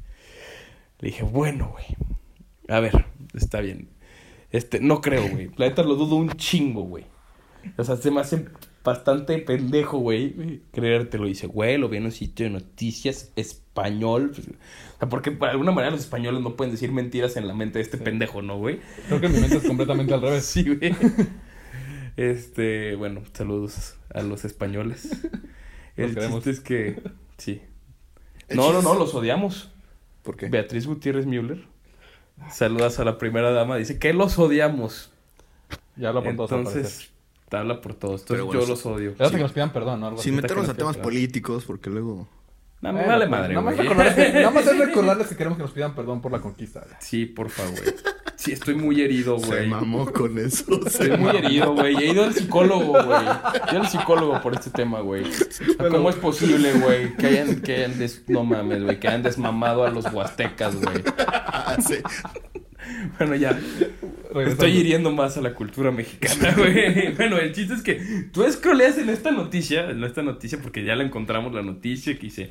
Le 0.99 1.09
dije, 1.09 1.23
bueno, 1.23 1.69
güey. 1.71 1.85
A 2.67 2.79
ver, 2.79 3.05
está 3.33 3.61
bien. 3.61 3.89
Este, 4.51 4.79
no 4.79 5.01
creo, 5.01 5.27
güey. 5.29 5.51
La 5.57 5.67
neta 5.67 5.83
lo 5.83 5.95
dudo 5.95 6.15
un 6.15 6.31
chingo, 6.31 6.81
güey. 6.81 7.05
O 7.77 7.83
sea, 7.83 7.97
se 7.97 8.11
me 8.11 8.21
hace 8.21 8.45
bastante 8.83 9.37
pendejo, 9.39 9.97
güey, 9.97 10.61
creértelo. 10.71 11.27
Dice, 11.27 11.47
güey, 11.47 11.77
lo 11.77 11.89
vi 11.89 11.97
en 11.97 12.05
un 12.05 12.11
sitio 12.11 12.45
de 12.45 12.51
noticias 12.51 13.31
español. 13.35 14.31
O 14.33 14.99
sea, 14.99 15.09
porque 15.09 15.31
por 15.31 15.49
alguna 15.49 15.71
manera 15.71 15.91
los 15.91 15.99
españoles 16.01 16.41
no 16.41 16.55
pueden 16.55 16.71
decir 16.71 16.91
mentiras 16.91 17.35
en 17.37 17.47
la 17.47 17.53
mente 17.53 17.79
de 17.79 17.83
este 17.83 17.97
pendejo, 17.97 18.41
¿no, 18.41 18.57
güey? 18.57 18.79
Creo 19.07 19.21
que 19.21 19.29
mi 19.29 19.39
mente 19.39 19.57
es 19.57 19.63
completamente 19.63 20.13
al 20.13 20.21
revés. 20.21 20.45
Sí, 20.45 20.63
güey. 20.63 20.95
Este, 22.15 22.95
bueno, 22.95 23.21
saludos 23.33 23.95
a 24.13 24.23
los 24.23 24.43
españoles. 24.45 25.21
El 25.97 26.13
queremos. 26.13 26.43
chiste 26.43 26.51
es 26.51 26.59
que, 26.61 27.01
sí. 27.37 27.61
No, 28.49 28.71
no, 28.71 28.81
no, 28.81 28.93
los 28.93 29.13
odiamos. 29.13 29.71
¿Por 30.23 30.37
qué? 30.37 30.47
Beatriz 30.49 30.87
Gutiérrez 30.87 31.25
Müller. 31.25 31.65
Saludas 32.51 32.99
a 32.99 33.03
la 33.03 33.17
primera 33.17 33.51
dama. 33.51 33.77
Dice 33.77 33.97
que 33.99 34.13
los 34.13 34.37
odiamos. 34.37 35.11
Ya 35.95 36.11
lo 36.11 36.19
apuntó 36.19 36.43
Entonces, 36.43 37.09
habla 37.51 37.81
por 37.81 37.95
todos. 37.95 38.21
Entonces 38.21 38.27
Pero 38.27 38.45
bueno, 38.45 38.59
yo 38.61 38.65
sí. 38.65 38.71
los 38.71 38.85
odio. 38.85 39.09
Espérate 39.11 39.35
que 39.35 39.41
nos 39.41 39.51
pidan 39.51 39.73
perdón, 39.73 39.99
¿no? 39.99 40.07
Algo 40.07 40.21
Sin 40.21 40.35
meternos 40.35 40.69
a 40.69 40.73
temas 40.75 40.97
políticos, 40.97 41.65
porque 41.65 41.89
luego... 41.89 42.27
No, 42.79 42.93
me 42.93 43.07
vale 43.07 43.25
madre, 43.25 43.55
nada 43.55 43.65
más, 43.65 43.75
recordarles, 43.75 44.33
nada 44.35 44.51
más 44.51 44.67
es 44.67 44.77
recordarles 44.77 45.27
que 45.27 45.35
queremos 45.35 45.57
que 45.57 45.63
nos 45.63 45.71
pidan 45.71 45.95
perdón 45.95 46.21
por 46.21 46.31
la 46.31 46.39
conquista. 46.39 46.85
Sí, 46.99 47.25
por 47.25 47.49
favor. 47.49 47.79
Sí, 48.37 48.51
estoy 48.51 48.75
muy 48.75 49.01
herido, 49.01 49.39
Se 49.39 49.47
güey. 49.47 49.67
mamó 49.67 50.05
con 50.13 50.37
eso. 50.37 50.63
se 50.83 50.87
Estoy 50.89 51.09
muy 51.17 51.17
mamó. 51.33 51.39
herido, 51.39 51.73
güey. 51.73 51.95
He 51.97 52.11
ido 52.13 52.23
al 52.23 52.33
psicólogo, 52.35 53.03
güey. 53.03 53.19
He 53.67 53.71
ido 53.73 53.81
al 53.81 53.87
psicólogo 53.89 54.41
por 54.41 54.53
este 54.53 54.69
tema, 54.69 54.99
güey. 55.01 55.23
¿Cómo 55.89 56.09
es 56.11 56.15
posible, 56.17 56.71
güey? 56.73 57.15
Que 57.17 57.25
hayan, 57.27 57.61
que 57.61 57.75
hayan 57.75 57.97
des... 57.97 58.23
No 58.27 58.43
mames, 58.43 58.83
güey. 58.83 58.99
Que 58.99 59.07
hayan 59.07 59.23
desmamado 59.23 59.83
a 59.85 59.89
los 59.89 60.05
huastecas, 60.13 60.75
güey. 60.79 60.97
Ah, 61.17 61.77
sí. 61.85 61.95
Bueno, 63.17 63.35
ya. 63.35 63.51
Regresando. 63.51 64.49
Estoy 64.51 64.71
hiriendo 64.77 65.11
más 65.11 65.35
a 65.37 65.41
la 65.41 65.53
cultura 65.53 65.91
mexicana, 65.91 66.53
güey. 66.55 67.13
bueno, 67.15 67.37
el 67.37 67.53
chiste 67.53 67.73
es 67.73 67.81
que 67.81 67.95
tú 68.31 68.43
escroleas 68.43 68.97
en 68.99 69.09
esta 69.09 69.31
noticia, 69.31 69.89
en 69.89 70.03
esta 70.03 70.21
noticia, 70.21 70.59
porque 70.61 70.83
ya 70.85 70.95
la 70.95 71.03
encontramos 71.03 71.53
la 71.53 71.63
noticia 71.63 72.13
que 72.15 72.21
dice. 72.21 72.49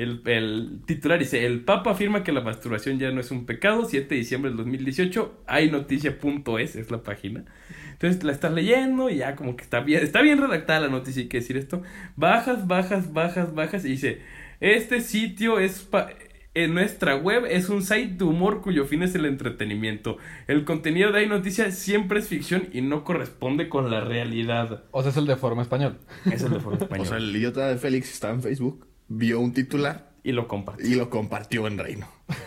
El, 0.00 0.22
el 0.26 0.80
titular 0.86 1.18
dice: 1.18 1.44
El 1.46 1.60
Papa 1.64 1.90
afirma 1.92 2.22
que 2.24 2.32
la 2.32 2.40
masturbación 2.40 2.98
ya 2.98 3.10
no 3.10 3.20
es 3.20 3.30
un 3.30 3.46
pecado. 3.46 3.84
7 3.84 4.08
de 4.08 4.16
diciembre 4.16 4.50
del 4.50 4.56
2018. 4.58 5.42
Hay 5.46 5.70
noticia.es, 5.70 6.76
es 6.76 6.90
la 6.90 7.02
página. 7.02 7.44
Entonces 7.92 8.24
la 8.24 8.32
estás 8.32 8.52
leyendo 8.52 9.10
y 9.10 9.16
ya 9.16 9.36
como 9.36 9.56
que 9.56 9.62
está 9.62 9.80
bien, 9.80 10.02
está 10.02 10.22
bien 10.22 10.38
redactada 10.40 10.80
la 10.80 10.88
noticia, 10.88 11.22
hay 11.22 11.28
que 11.28 11.38
decir 11.38 11.56
esto. 11.58 11.82
Bajas, 12.16 12.66
bajas, 12.66 13.12
bajas, 13.12 13.54
bajas 13.54 13.84
y 13.84 13.90
dice, 13.90 14.20
este 14.60 15.02
sitio 15.02 15.58
es 15.58 15.80
pa- 15.82 16.08
en 16.54 16.74
nuestra 16.74 17.14
web 17.16 17.44
es 17.48 17.68
un 17.68 17.82
site 17.82 18.14
de 18.16 18.24
humor 18.24 18.60
cuyo 18.62 18.84
fin 18.86 19.02
es 19.02 19.14
el 19.14 19.24
entretenimiento. 19.26 20.16
El 20.48 20.64
contenido 20.64 21.12
de 21.12 21.20
Hay 21.20 21.28
Noticias 21.28 21.76
siempre 21.78 22.20
es 22.20 22.28
ficción 22.28 22.68
y 22.72 22.80
no 22.80 23.04
corresponde 23.04 23.68
con 23.68 23.90
la 23.90 24.00
realidad. 24.00 24.84
O 24.92 25.02
sea, 25.02 25.10
es 25.10 25.16
el 25.18 25.26
de 25.26 25.36
forma 25.36 25.62
español. 25.62 25.98
Es 26.24 26.42
de 26.42 26.58
forma 26.58 26.78
española. 26.80 27.02
O 27.02 27.12
sea, 27.12 27.18
el 27.18 27.36
idiota 27.36 27.68
de 27.68 27.76
Félix 27.76 28.10
estaba 28.12 28.32
en 28.34 28.42
Facebook, 28.42 28.86
vio 29.10 29.38
un 29.40 29.52
titular 29.52 30.10
y 30.24 30.32
lo 30.32 30.48
compartí. 30.48 30.86
y 30.92 30.94
lo 30.94 31.10
compartió 31.10 31.66
en 31.66 31.76
Reino. 31.78 32.08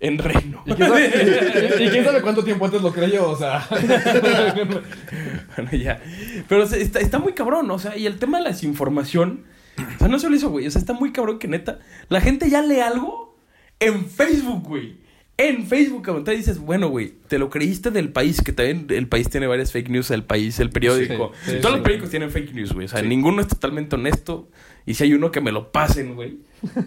En 0.00 0.18
reino. 0.18 0.60
¿Y 0.66 0.72
quién, 0.72 0.88
sabe, 0.88 1.76
y- 1.78 1.84
y 1.84 1.88
quién 1.90 2.04
sabe 2.04 2.20
cuánto 2.20 2.42
tiempo 2.42 2.64
antes 2.64 2.82
lo 2.82 2.92
creyó? 2.92 3.30
O 3.30 3.36
sea. 3.36 3.64
Bueno, 5.56 5.70
ya. 5.72 6.00
Pero 6.48 6.64
o 6.64 6.66
sea, 6.66 6.78
está, 6.78 6.98
está 7.00 7.18
muy 7.20 7.32
cabrón, 7.32 7.70
o 7.70 7.78
sea, 7.78 7.96
y 7.96 8.06
el 8.06 8.18
tema 8.18 8.38
de 8.38 8.44
la 8.44 8.50
desinformación. 8.50 9.44
O 9.94 9.98
sea, 9.98 10.08
no 10.08 10.18
solo 10.18 10.34
eso, 10.36 10.50
güey. 10.50 10.66
O 10.66 10.70
sea, 10.70 10.80
está 10.80 10.94
muy 10.94 11.12
cabrón 11.12 11.38
que 11.38 11.48
neta. 11.48 11.78
La 12.08 12.20
gente 12.20 12.48
ya 12.50 12.60
lee 12.62 12.80
algo 12.80 13.38
en 13.78 14.06
Facebook, 14.06 14.64
güey. 14.66 14.98
En 15.38 15.66
Facebook, 15.66 16.02
cabrón. 16.02 16.24
Te 16.24 16.32
dices, 16.32 16.58
bueno, 16.58 16.88
güey, 16.88 17.14
te 17.28 17.38
lo 17.38 17.50
creíste 17.50 17.90
del 17.90 18.10
país, 18.10 18.40
que 18.40 18.52
también 18.52 18.86
el 18.90 19.08
país 19.08 19.28
tiene 19.28 19.46
varias 19.46 19.70
fake 19.72 19.90
news, 19.90 20.10
el 20.10 20.24
país, 20.24 20.58
el 20.60 20.70
periódico. 20.70 21.32
Sí, 21.44 21.52
sí, 21.52 21.56
Todos 21.58 21.72
sí. 21.72 21.76
los 21.76 21.80
periódicos 21.80 22.10
tienen 22.10 22.30
fake 22.30 22.54
news, 22.54 22.72
güey. 22.72 22.86
O 22.86 22.88
sea, 22.88 23.02
ninguno 23.02 23.42
es 23.42 23.48
totalmente 23.48 23.96
honesto. 23.96 24.48
Y 24.86 24.94
si 24.94 25.04
hay 25.04 25.12
uno 25.12 25.30
que 25.30 25.40
me 25.40 25.52
lo 25.52 25.72
pasen, 25.72 26.14
güey. 26.14 26.38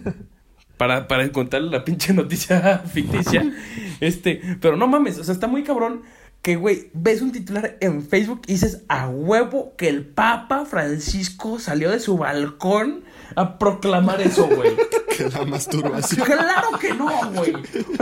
Para, 0.76 1.08
para 1.08 1.24
encontrar 1.24 1.60
la 1.60 1.84
pinche 1.84 2.14
noticia 2.14 2.78
ficticia. 2.90 3.52
Este, 4.00 4.40
pero 4.62 4.78
no 4.78 4.86
mames, 4.86 5.18
o 5.18 5.24
sea, 5.24 5.34
está 5.34 5.46
muy 5.46 5.62
cabrón 5.62 6.00
que, 6.42 6.56
güey, 6.56 6.90
ves 6.94 7.20
un 7.20 7.32
titular 7.32 7.76
en 7.80 8.02
Facebook 8.02 8.42
y 8.46 8.52
dices 8.52 8.82
a 8.88 9.08
huevo 9.08 9.74
que 9.76 9.88
el 9.88 10.06
Papa 10.06 10.64
Francisco 10.64 11.58
salió 11.58 11.90
de 11.90 12.00
su 12.00 12.16
balcón 12.16 13.04
a 13.36 13.58
proclamar 13.58 14.22
eso, 14.22 14.46
güey. 14.48 14.70
Que 15.16 15.28
la 15.28 15.44
masturbación. 15.46 16.24
Claro 16.26 16.78
que 16.80 16.94
no, 16.94 17.08
güey. 17.32 17.52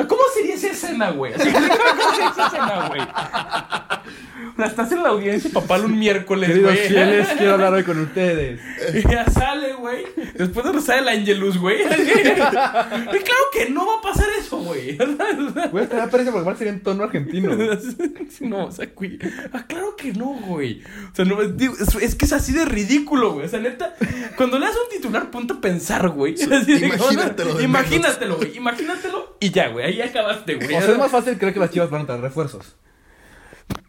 ¿Cómo 0.06 0.22
sería 0.34 0.54
esa 0.54 0.68
escena, 0.68 1.10
güey? 1.10 1.32
Así, 1.34 1.50
¿Cómo 1.50 1.66
sería 1.66 2.30
esa 2.30 2.46
escena, 2.46 2.88
güey? 2.88 3.00
O 3.00 4.56
sea, 4.60 4.66
estás 4.66 4.90
en 4.92 5.02
la 5.04 5.10
audiencia 5.10 5.50
papal 5.52 5.84
un 5.84 5.98
miércoles, 5.98 6.48
Queridos 6.48 6.74
güey. 6.74 6.88
fieles, 6.88 7.28
quiero 7.36 7.54
hablar 7.54 7.74
hoy 7.74 7.84
con 7.84 8.00
ustedes. 8.00 8.60
Y 8.94 9.08
ya 9.08 9.24
sale, 9.30 9.74
güey. 9.74 10.04
Después 10.34 10.66
de 10.66 10.72
rezar 10.72 10.98
el 10.98 11.08
Angelus, 11.08 11.58
güey. 11.58 11.80
Y 11.82 11.86
claro 11.86 13.44
que 13.52 13.70
no 13.70 13.86
va 13.86 13.98
a 13.98 14.02
pasar 14.02 14.26
eso, 14.38 14.58
güey. 14.58 14.96
Güey, 15.70 15.86
te 15.86 15.96
da 15.96 16.08
pereza 16.08 16.32
porque 16.32 16.58
sería 16.58 16.72
en 16.72 16.80
tono 16.82 17.04
argentino. 17.04 17.50
No, 18.40 18.64
o 18.66 18.72
sea, 18.72 18.88
güey. 18.96 19.18
Ah, 19.52 19.64
claro 19.66 19.87
que 19.98 20.14
no, 20.14 20.26
güey. 20.46 20.82
O 21.12 21.14
sea, 21.14 21.26
no, 21.26 21.42
digo, 21.44 21.74
es, 21.78 21.94
es 21.96 22.14
que 22.14 22.24
es 22.24 22.32
así 22.32 22.52
de 22.52 22.64
ridículo, 22.64 23.32
güey. 23.32 23.46
O 23.46 23.48
sea, 23.48 23.60
neta, 23.60 23.94
cuando 24.36 24.58
leas 24.58 24.72
un 24.72 24.96
titular, 24.96 25.30
ponte 25.30 25.52
a 25.52 25.60
pensar, 25.60 26.08
güey. 26.08 26.34
Así 26.52 26.72
imagínatelo 26.72 27.54
de 27.54 27.64
Imagínatelo, 27.64 28.36
güey. 28.36 28.56
Imagínatelo 28.56 29.36
y 29.40 29.50
ya, 29.50 29.68
güey. 29.68 29.86
Ahí 29.86 30.00
acabaste, 30.00 30.54
güey. 30.54 30.74
O 30.74 30.80
sea, 30.80 30.92
es 30.92 30.98
más 30.98 31.10
fácil 31.10 31.36
creer 31.36 31.52
que 31.52 31.60
las 31.60 31.70
chivas 31.70 31.90
van 31.90 32.02
a 32.02 32.06
traer 32.06 32.22
refuerzos. 32.22 32.76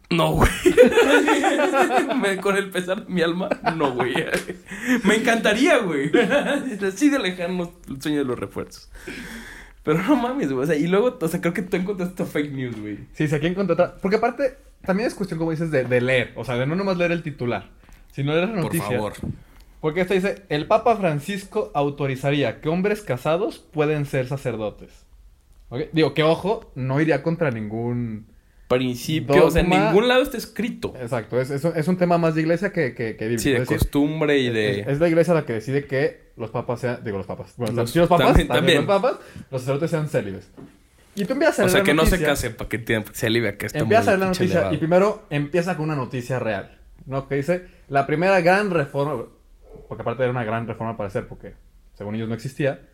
No, 0.10 0.32
güey. 0.34 0.50
Con 2.42 2.58
el 2.58 2.72
pesar 2.72 3.06
de 3.06 3.14
mi 3.14 3.22
alma, 3.22 3.48
no, 3.76 3.94
güey. 3.94 4.14
Me 5.04 5.16
encantaría, 5.16 5.78
güey. 5.78 6.12
Así 6.88 7.10
de 7.10 7.20
lejano 7.20 7.72
el 7.88 8.02
sueño 8.02 8.18
de 8.18 8.26
los 8.26 8.40
refuerzos. 8.40 8.90
Pero 9.84 10.02
no 10.04 10.16
mames, 10.16 10.52
güey. 10.52 10.64
O 10.64 10.68
sea, 10.68 10.76
y 10.76 10.88
luego, 10.88 11.18
o 11.22 11.28
sea, 11.28 11.42
creo 11.42 11.54
que 11.54 11.62
tú 11.62 11.78
encontraste 11.78 12.26
fake 12.26 12.52
news, 12.52 12.80
güey. 12.80 12.98
Sí, 13.14 13.28
si 13.28 13.36
aquí 13.36 13.48
encontré 13.48 13.74
otra. 13.74 13.96
Porque 14.02 14.18
aparte, 14.18 14.58
también 14.86 15.08
es 15.08 15.16
cuestión, 15.16 15.38
como 15.40 15.52
dices, 15.52 15.72
de, 15.72 15.84
de 15.84 16.02
leer. 16.02 16.34
O 16.36 16.44
sea, 16.46 16.56
de 16.56 16.66
no 16.66 16.76
nomás 16.76 16.98
leer 16.98 17.12
el 17.12 17.24
titular, 17.24 17.70
sino 18.12 18.34
leer 18.34 18.48
la 18.50 18.56
Por 18.56 18.64
noticia. 18.66 18.86
favor. 18.98 19.14
Porque 19.82 20.02
esta 20.02 20.14
dice: 20.14 20.44
El 20.50 20.68
Papa 20.68 20.96
Francisco 20.98 21.72
autorizaría 21.74 22.60
que 22.62 22.70
hombres 22.70 23.02
casados 23.02 23.60
pueden 23.60 24.06
ser 24.06 24.28
sacerdotes. 24.28 25.06
¿Ok? 25.70 25.82
Digo, 25.94 26.14
que 26.14 26.24
ojo, 26.24 26.72
no 26.76 27.00
iría 27.00 27.24
contra 27.24 27.52
ningún. 27.52 28.28
Principio, 28.68 29.48
o 29.48 29.50
sea, 29.52 29.62
en 29.64 29.70
Dogma- 29.72 29.88
ningún 29.88 30.08
lado 30.08 30.22
está 30.22 30.38
escrito. 30.38 30.94
Exacto, 31.02 31.42
es, 31.42 31.50
es, 31.50 31.66
es 31.66 31.88
un 31.88 31.98
tema 31.98 32.20
más 32.20 32.36
de 32.36 32.42
iglesia 32.42 32.72
que, 32.72 32.94
que, 32.94 33.16
que 33.16 33.26
bíblico. 33.26 33.42
Sí, 33.42 33.50
de 33.50 33.56
Es 33.56 33.62
decir, 33.64 33.78
costumbre 33.80 34.38
y 34.38 34.50
de. 34.52 34.82
Es, 34.82 34.88
es 34.90 35.00
la 35.00 35.08
iglesia 35.08 35.34
la 35.34 35.44
que 35.44 35.54
decide 35.54 35.86
que 35.86 36.30
los 36.38 36.52
papas 36.52 36.80
sean. 36.82 37.04
Digo, 37.04 37.18
los 37.18 37.26
papas. 37.26 37.56
Bueno, 37.58 37.74
Los- 37.74 37.90
sí, 37.90 37.98
los 37.98 38.08
papas. 38.08 38.28
también- 38.28 38.48
También, 38.48 38.86
también. 38.86 39.02
los 39.02 39.02
papas. 39.02 39.46
Los 39.50 39.62
sacerdotes 39.62 39.90
sean 39.90 40.08
célibes. 40.08 40.52
Y 41.22 41.26
tú 41.26 41.34
empiezas 41.34 41.60
a 41.60 41.64
O 41.64 41.66
leer 41.66 41.72
sea, 41.72 41.80
la 41.80 41.86
que 41.86 41.94
no 41.94 42.06
se 42.06 42.12
noticia, 42.12 42.28
case 42.28 42.50
para 42.52 42.70
que 42.70 42.78
te- 42.80 43.04
se 43.12 43.28
alivia 43.28 43.58
que 43.58 43.66
está 43.66 43.80
Empiezas 43.80 44.08
a 44.08 44.12
leer 44.12 44.20
la 44.20 44.26
noticia 44.28 44.46
elevado. 44.54 44.74
y 44.74 44.78
primero 44.78 45.24
empieza 45.30 45.76
con 45.76 45.86
una 45.86 45.96
noticia 45.96 46.40
real. 46.40 46.80
¿No? 47.06 47.28
Que 47.28 47.36
dice: 47.36 47.68
La 47.88 48.06
primera 48.08 48.40
gran 48.42 48.70
reforma. 48.72 49.26
Porque 49.88 50.02
aparte 50.02 50.24
era 50.24 50.32
una 50.32 50.44
gran 50.44 50.68
reforma 50.68 50.92
al 50.92 50.98
parecer, 50.98 51.28
porque 51.28 51.56
según 51.96 52.16
ellos 52.16 52.28
no 52.30 52.36
existía. 52.36 52.88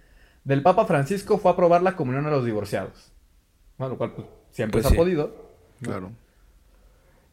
Del 0.43 0.61
Papa 0.61 0.85
Francisco 0.85 1.37
fue 1.37 1.51
aprobar 1.51 1.81
la 1.81 1.95
comunión 1.95 2.25
a 2.25 2.29
los 2.29 2.45
divorciados. 2.45 3.11
¿No? 3.77 3.89
Lo 3.89 3.97
cual 3.97 4.13
pues, 4.13 4.27
siempre 4.51 4.73
Pues 4.81 4.83
se 4.83 4.87
ha 4.87 4.91
sí. 4.91 4.97
podido. 4.97 5.51
Claro. 5.81 6.11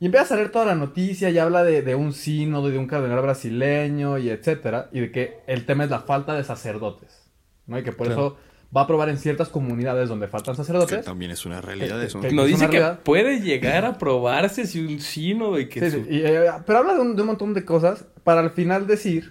Y 0.01 0.07
empieza 0.07 0.35
a 0.35 0.37
leer 0.37 0.51
toda 0.51 0.65
la 0.65 0.75
noticia 0.75 1.31
y 1.31 1.39
habla 1.39 1.63
de, 1.63 1.83
de 1.83 1.95
un 1.95 2.13
sínodo 2.13 2.69
y 2.69 2.73
de 2.73 2.79
un 2.79 2.87
cardenal 2.89 3.21
brasileño 3.23 4.19
y 4.19 4.31
etcétera. 4.31 4.89
Y 4.93 5.01
de 5.01 5.13
que 5.13 5.39
el 5.47 5.65
tema 5.65 5.85
es 5.85 5.91
la 5.91 6.01
falta 6.01 6.35
de 6.35 6.43
sacerdotes. 6.43 7.31
¿no? 7.67 7.79
Y 7.79 7.85
que 7.85 7.93
por 7.93 8.09
Claro. 8.09 8.21
eso 8.27 8.37
va 8.75 8.83
a 8.83 8.85
aprobar 8.85 9.09
en 9.11 9.19
ciertas 9.19 9.49
comunidades 9.49 10.09
donde 10.09 10.29
faltan 10.29 10.55
Que 10.55 10.59
sacerdotes. 10.59 11.05
también 11.05 11.31
es 11.31 11.45
una 11.45 11.61
realidad 11.61 11.99
Que- 12.01 12.07
eso. 12.07 12.21
que- 12.21 12.33
Nos 12.33 12.47
es 12.47 12.53
dice 12.53 12.67
que 12.71 12.79
realidad. 12.79 13.01
puede 13.03 13.41
llegar 13.41 13.85
a 13.85 13.99
probarse 13.99 14.67
si 14.67 14.81
un 14.85 15.01
sínodo 15.01 15.59
y 15.61 15.69
que 15.69 15.81
Sí, 15.81 15.91
su- 15.99 16.05
sí, 16.05 16.11
y, 16.11 16.21
eh, 16.25 16.51
pero 16.67 16.79
habla 16.79 16.95
de 16.95 17.01
un, 17.01 17.15
de 17.17 17.23
un 17.23 17.29
montón 17.29 17.53
de 17.55 17.65
cosas 17.65 18.05
para 18.25 18.41
al 18.41 18.51
final 18.51 18.87
decir, 18.87 19.31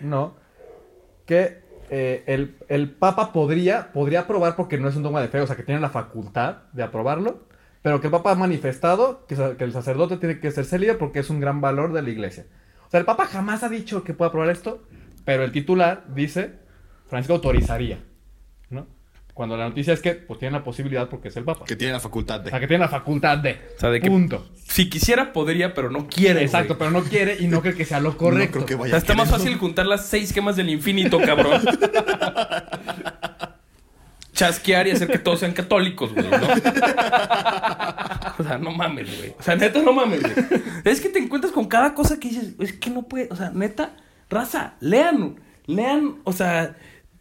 ¿no? 0.00 0.34
Que 1.26 1.62
eh, 1.90 2.24
el, 2.26 2.56
el 2.68 2.90
Papa 2.90 3.32
podría, 3.32 3.92
podría 3.92 4.20
aprobar 4.20 4.56
porque 4.56 4.78
no 4.78 4.88
es 4.88 4.96
un 4.96 5.02
dogma 5.02 5.20
de 5.20 5.28
fe, 5.28 5.40
o 5.40 5.46
sea, 5.46 5.56
que 5.56 5.62
tiene 5.62 5.80
la 5.80 5.90
facultad 5.90 6.62
de 6.72 6.82
aprobarlo, 6.82 7.42
pero 7.82 8.00
que 8.00 8.06
el 8.06 8.10
Papa 8.10 8.32
ha 8.32 8.34
manifestado 8.34 9.26
que 9.26 9.34
el 9.58 9.72
sacerdote 9.72 10.16
tiene 10.16 10.40
que 10.40 10.50
ser 10.50 10.64
célibe 10.64 10.94
porque 10.94 11.18
es 11.20 11.30
un 11.30 11.38
gran 11.40 11.60
valor 11.60 11.92
de 11.92 12.00
la 12.02 12.10
iglesia. 12.10 12.46
O 12.86 12.90
sea, 12.90 12.98
el 13.00 13.06
Papa 13.06 13.26
jamás 13.26 13.62
ha 13.62 13.68
dicho 13.68 14.02
que 14.04 14.14
pueda 14.14 14.30
aprobar 14.30 14.50
esto, 14.50 14.82
pero 15.24 15.44
el 15.44 15.52
titular 15.52 16.04
dice, 16.14 16.52
Francisco 17.08 17.34
autorizaría, 17.34 17.98
¿no? 18.72 18.86
Cuando 19.34 19.56
la 19.56 19.66
noticia 19.66 19.94
es 19.94 20.00
que 20.00 20.12
pues 20.12 20.38
tiene 20.38 20.58
la 20.58 20.62
posibilidad 20.64 21.08
porque 21.08 21.28
es 21.28 21.36
el 21.38 21.44
Papa. 21.44 21.64
Que 21.64 21.74
tiene 21.74 21.94
la 21.94 22.00
facultad 22.00 22.40
O 22.40 22.44
de. 22.44 22.50
sea, 22.50 22.60
que 22.60 22.66
tiene 22.66 22.84
la 22.84 22.90
facultad 22.90 23.38
de. 23.38 23.52
O 23.76 23.80
sea, 23.80 23.88
de 23.90 24.00
que- 24.00 24.08
Punto. 24.08 24.46
Si 24.68 24.90
quisiera, 24.90 25.32
podría, 25.32 25.72
pero 25.72 25.90
no 25.90 26.06
quiere. 26.06 26.42
Exacto, 26.42 26.74
güey. 26.76 26.78
pero 26.78 26.90
no 26.90 27.02
quiere 27.08 27.36
y 27.40 27.46
no 27.46 27.62
cree 27.62 27.74
que 27.74 27.84
sea 27.86 27.98
lo 28.00 28.16
correcto. 28.18 28.58
No 28.60 28.66
creo 28.66 28.66
que 28.66 28.74
O 28.74 28.78
vaya 28.78 28.90
sea, 28.90 28.96
a 28.96 28.98
está 28.98 29.14
más 29.14 29.30
fácil 29.30 29.56
juntar 29.56 29.86
las 29.86 30.06
seis 30.06 30.32
gemas 30.34 30.56
del 30.56 30.68
infinito, 30.68 31.18
cabrón. 31.18 31.62
Chasquear 34.34 34.86
y 34.88 34.92
hacer 34.92 35.08
que 35.08 35.18
todos 35.18 35.40
sean 35.40 35.52
católicos, 35.52 36.12
güey, 36.14 36.26
¿no? 36.26 36.36
O 38.38 38.42
sea, 38.42 38.56
no 38.58 38.70
mames, 38.70 39.14
güey. 39.18 39.34
O 39.38 39.42
sea, 39.42 39.56
neta, 39.56 39.82
no 39.82 39.92
mames, 39.92 40.22
güey. 40.22 40.34
Es 40.84 41.00
que 41.02 41.10
te 41.10 41.18
encuentras 41.18 41.52
con 41.52 41.66
cada 41.66 41.94
cosa 41.94 42.18
que 42.18 42.28
dices, 42.28 42.54
es 42.58 42.72
que 42.72 42.88
no 42.90 43.02
puede, 43.02 43.28
o 43.30 43.36
sea, 43.36 43.50
neta, 43.50 43.94
raza, 44.30 44.74
lean, 44.80 45.36
lean, 45.66 46.16
o 46.24 46.32
sea, 46.32 46.74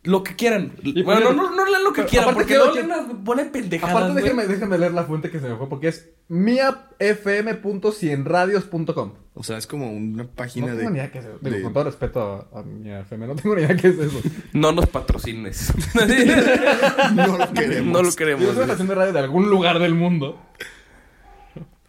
lo 0.04 0.24
que 0.24 0.36
quieran. 0.36 0.74
Bueno, 1.06 1.32
no, 1.32 1.34
no, 1.34 1.56
no 1.56 1.64
lean 1.66 1.84
lo 1.84 1.94
que 1.94 2.06
quieran, 2.06 2.30
aparte 2.30 2.56
porque 2.56 2.58
no 2.58 2.72
que- 2.74 2.82
lean 2.84 2.90
las 3.38 3.48
pendejadas, 3.50 3.96
Aparte, 3.96 4.12
güey. 4.14 4.24
déjeme, 4.24 4.48
déjeme 4.48 4.78
leer 4.80 4.94
la 4.94 5.04
fuente 5.04 5.30
que 5.30 5.40
se 5.40 5.48
me 5.48 5.56
fue 5.58 5.70
porque 5.70 5.90
es 5.90 6.10
miafm.cienradios.com. 6.28 9.14
O 9.34 9.44
sea, 9.44 9.58
es 9.58 9.66
como 9.68 9.90
una 9.92 10.26
página 10.26 10.68
No 10.68 10.74
de. 10.74 10.78
tengo 10.80 10.92
ni 10.92 10.98
idea 10.98 11.12
qué 11.12 11.20
es 11.20 11.26
eso. 11.26 11.38
Digo, 11.42 11.56
de- 11.56 11.62
con 11.64 11.74
todo 11.74 11.84
respeto 11.86 12.50
a, 12.54 12.60
a 12.60 12.64
mi 12.64 12.90
FM, 12.92 13.28
no 13.28 13.36
tengo 13.36 13.56
ni 13.56 13.62
idea 13.64 13.76
qué 13.78 13.88
es 13.90 13.98
eso. 14.00 14.20
No 14.54 14.72
nos 14.72 14.88
patrocines. 14.88 15.72
No 17.16 17.38
lo 17.38 17.54
queremos. 17.54 17.94
No 17.94 18.02
lo 18.04 18.12
queremos. 18.14 18.44
es 18.46 18.52
una 18.54 18.62
estación 18.64 18.88
de 18.88 18.96
radio 18.96 19.14
de 19.14 19.20
algún 19.20 19.50
lugar 19.50 19.80
del 19.80 19.94
mundo. 19.96 20.40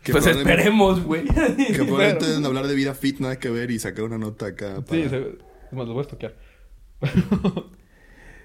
Que 0.03 0.13
Pues 0.13 0.27
esperemos, 0.27 1.03
güey. 1.05 1.25
Que 1.25 1.33
probablemente 1.85 2.27
deben 2.27 2.45
hablar 2.45 2.67
de 2.67 2.75
vida 2.75 2.93
fit, 2.95 3.21
nada 3.21 3.39
que 3.39 3.49
ver 3.51 3.71
y 3.71 3.79
sacar 3.79 4.05
una 4.05 4.19
nota 4.19 4.47
acá. 4.47 4.77
Sí, 4.91 5.09
se- 5.09 5.19
es 5.19 5.73
más, 5.73 5.87
lo 5.87 5.93
voy 5.95 6.01
a 6.01 6.03
estoquear. 6.03 6.35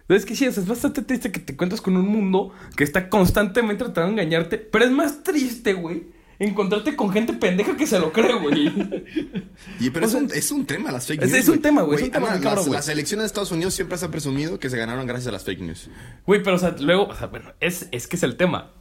Es 0.09 0.25
que 0.25 0.35
sí, 0.35 0.47
o 0.47 0.51
sea, 0.51 0.63
es 0.63 0.69
bastante 0.69 1.01
triste 1.01 1.31
que 1.31 1.39
te 1.39 1.53
encuentras 1.53 1.81
con 1.81 1.97
un 1.97 2.07
mundo 2.07 2.53
que 2.75 2.83
está 2.83 3.09
constantemente 3.09 3.83
tratando 3.83 4.15
de 4.15 4.21
engañarte. 4.21 4.57
Pero 4.57 4.85
es 4.85 4.91
más 4.91 5.23
triste, 5.23 5.73
güey, 5.73 6.03
encontrarte 6.39 6.95
con 6.95 7.11
gente 7.11 7.33
pendeja 7.33 7.75
que 7.75 7.85
se 7.87 7.99
lo 7.99 8.11
cree, 8.13 8.33
güey. 8.39 8.71
Y 9.79 9.89
pero 9.89 10.05
es, 10.05 10.13
un, 10.13 10.31
es 10.33 10.51
un 10.51 10.65
tema 10.65 10.91
las 10.91 11.07
fake 11.07 11.21
news. 11.21 11.33
es 11.33 11.49
un 11.49 11.61
tema, 11.61 11.81
güey, 11.81 11.97
es 11.97 12.03
un 12.05 12.11
tema 12.11 12.31
Ana, 12.31 12.39
cabrón, 12.39 12.65
las, 12.65 12.73
las 12.73 12.89
elecciones 12.89 13.23
de 13.23 13.27
Estados 13.27 13.51
Unidos 13.51 13.73
siempre 13.73 13.97
se 13.97 14.05
ha 14.05 14.11
presumido 14.11 14.59
que 14.59 14.69
se 14.69 14.77
ganaron 14.77 15.05
gracias 15.07 15.27
a 15.27 15.31
las 15.31 15.43
fake 15.43 15.61
news. 15.61 15.89
Güey, 16.25 16.41
pero 16.41 16.55
o 16.55 16.59
sea, 16.59 16.75
luego, 16.79 17.07
o 17.07 17.15
sea, 17.15 17.27
bueno, 17.27 17.51
es, 17.59 17.87
es 17.91 18.07
que 18.07 18.15
es 18.15 18.23
el 18.23 18.37
tema. 18.37 18.71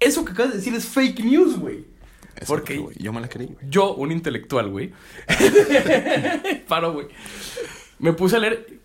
Eso 0.00 0.24
que 0.24 0.32
acabas 0.32 0.52
de 0.52 0.58
decir 0.58 0.74
es 0.74 0.86
fake 0.86 1.20
news, 1.24 1.58
güey. 1.58 1.86
Exacto, 2.36 2.46
Porque. 2.46 2.84
Yo 2.98 3.12
me 3.12 3.20
la 3.20 3.28
creí, 3.28 3.46
güey. 3.46 3.58
yo, 3.70 3.94
un 3.94 4.10
intelectual, 4.10 4.70
güey. 4.70 4.92
Paro, 6.68 6.92
güey. 6.92 7.06
Me 7.98 8.12
puse 8.12 8.36
a 8.36 8.40
leer. 8.40 8.80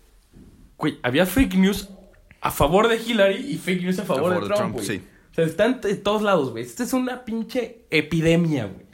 Güey, 0.80 0.98
había 1.02 1.26
fake 1.26 1.54
news 1.56 1.88
a 2.40 2.50
favor 2.50 2.88
de 2.88 2.96
Hillary 2.96 3.36
y 3.52 3.58
fake 3.58 3.82
news 3.82 3.98
a 3.98 4.04
favor, 4.04 4.40
de 4.48 4.54
Trump, 4.54 4.72
güey. 4.74 4.86
sí. 4.86 5.02
O 5.30 5.34
sea, 5.34 5.44
están 5.44 5.80
de 5.80 5.94
todos 5.94 6.22
lados, 6.22 6.50
güey. 6.50 6.64
Esta 6.64 6.82
es 6.82 6.92
una 6.92 7.24
pinche 7.24 7.82
epidemia, 7.90 8.64
güey. 8.66 8.86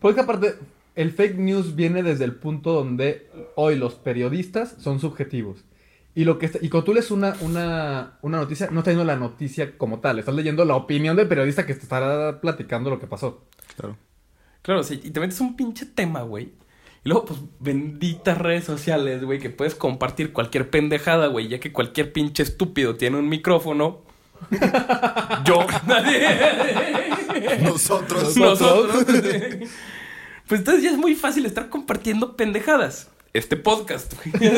Porque 0.00 0.20
aparte, 0.22 0.54
el 0.96 1.12
fake 1.12 1.36
news 1.38 1.76
viene 1.76 2.02
desde 2.02 2.24
el 2.24 2.34
punto 2.34 2.72
donde 2.72 3.30
hoy 3.54 3.76
los 3.76 3.94
periodistas 3.94 4.74
son 4.80 4.98
subjetivos. 5.00 5.64
Y 6.16 6.24
lo 6.24 6.38
que 6.38 6.46
está- 6.46 6.58
y 6.62 6.68
cuando 6.68 6.84
tú 6.84 6.94
lees 6.94 7.10
una, 7.10 7.36
una, 7.40 8.18
una 8.22 8.38
noticia, 8.38 8.68
no 8.70 8.80
estás 8.80 8.94
leyendo 8.94 9.04
la 9.12 9.18
noticia 9.18 9.76
como 9.76 10.00
tal, 10.00 10.18
estás 10.18 10.34
leyendo 10.34 10.64
la 10.64 10.76
opinión 10.76 11.16
del 11.16 11.28
periodista 11.28 11.66
que 11.66 11.74
te 11.74 11.80
estará 11.82 12.40
platicando 12.40 12.90
lo 12.90 12.98
que 13.00 13.06
pasó. 13.06 13.44
Claro. 13.76 13.96
Claro, 14.62 14.82
sí, 14.82 15.00
y 15.02 15.10
te 15.10 15.20
metes 15.20 15.40
un 15.40 15.56
pinche 15.56 15.84
tema, 15.86 16.22
güey. 16.22 16.52
Y 17.04 17.08
luego, 17.10 17.26
pues, 17.26 17.38
benditas 17.60 18.38
redes 18.38 18.64
sociales, 18.64 19.22
güey, 19.22 19.38
que 19.38 19.50
puedes 19.50 19.74
compartir 19.74 20.32
cualquier 20.32 20.70
pendejada, 20.70 21.26
güey, 21.26 21.48
ya 21.48 21.60
que 21.60 21.70
cualquier 21.72 22.12
pinche 22.12 22.42
estúpido 22.42 22.96
tiene 22.96 23.18
un 23.18 23.28
micrófono. 23.28 24.02
Yo. 25.44 25.66
Nosotros. 27.62 28.36
Nosotros. 28.36 29.04
pues 30.48 30.60
entonces 30.60 30.82
ya 30.82 30.90
es 30.90 30.96
muy 30.98 31.14
fácil 31.14 31.46
estar 31.46 31.68
compartiendo 31.68 32.36
pendejadas. 32.36 33.10
Este 33.32 33.56
podcast, 33.56 34.14
güey. 34.14 34.48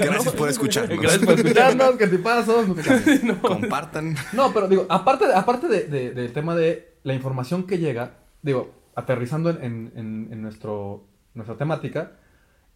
Gracias 0.00 0.34
por 0.34 0.48
escucharnos. 0.48 0.98
Gracias 1.00 1.24
por 1.24 1.34
escucharnos, 1.38 1.96
que 1.96 2.08
te 2.08 2.18
pasos, 2.18 2.66
cambies. 2.84 3.20
Compartan. 3.40 4.16
No, 4.32 4.52
pero 4.52 4.66
digo, 4.66 4.86
aparte, 4.88 5.26
aparte 5.32 5.68
de, 5.68 5.84
de- 5.84 6.10
del 6.10 6.32
tema 6.32 6.56
de 6.56 6.94
la 7.04 7.14
información 7.14 7.62
que 7.64 7.78
llega, 7.78 8.14
digo, 8.42 8.74
aterrizando 8.96 9.50
en- 9.50 9.92
en 9.94 10.42
nuestro, 10.42 11.06
nuestra 11.38 11.56
temática, 11.56 12.12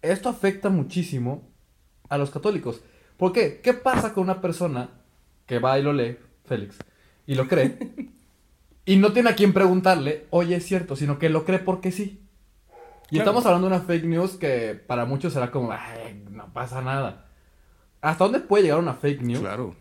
esto 0.00 0.28
afecta 0.28 0.71
muchísimo 0.71 1.49
a 2.09 2.16
los 2.19 2.31
católicos. 2.31 2.81
¿Por 3.16 3.33
qué? 3.33 3.61
¿Qué 3.62 3.73
pasa 3.75 4.12
con 4.14 4.25
una 4.25 4.40
persona 4.40 4.88
que 5.47 5.59
va 5.59 5.78
y 5.78 5.83
lo 5.83 5.92
lee, 5.92 6.16
Félix, 6.45 6.78
y 7.26 7.35
lo 7.35 7.47
cree, 7.49 7.76
y 8.85 8.97
no 8.97 9.12
tiene 9.12 9.31
a 9.31 9.35
quien 9.35 9.52
preguntarle, 9.52 10.26
oye, 10.31 10.57
es 10.57 10.64
cierto, 10.64 10.97
sino 10.97 11.19
que 11.19 11.28
lo 11.28 11.45
cree 11.45 11.59
porque 11.59 11.92
sí? 11.92 12.21
Y 13.11 13.16
Claro. 13.16 13.31
estamos 13.31 13.47
hablando 13.47 13.69
de 13.69 13.75
una 13.76 13.85
fake 13.85 14.04
news 14.04 14.33
que 14.37 14.75
para 14.87 15.04
muchos 15.04 15.33
será 15.35 15.50
como, 15.50 15.71
ay, 15.73 16.25
no 16.31 16.50
pasa 16.52 16.81
nada. 16.81 17.26
¿Hasta 18.00 18.25
dónde 18.25 18.40
puede 18.40 18.64
llegar 18.64 18.78
una 18.78 18.95
fake 18.95 19.23
news? 19.23 19.40
Claro. 19.40 19.76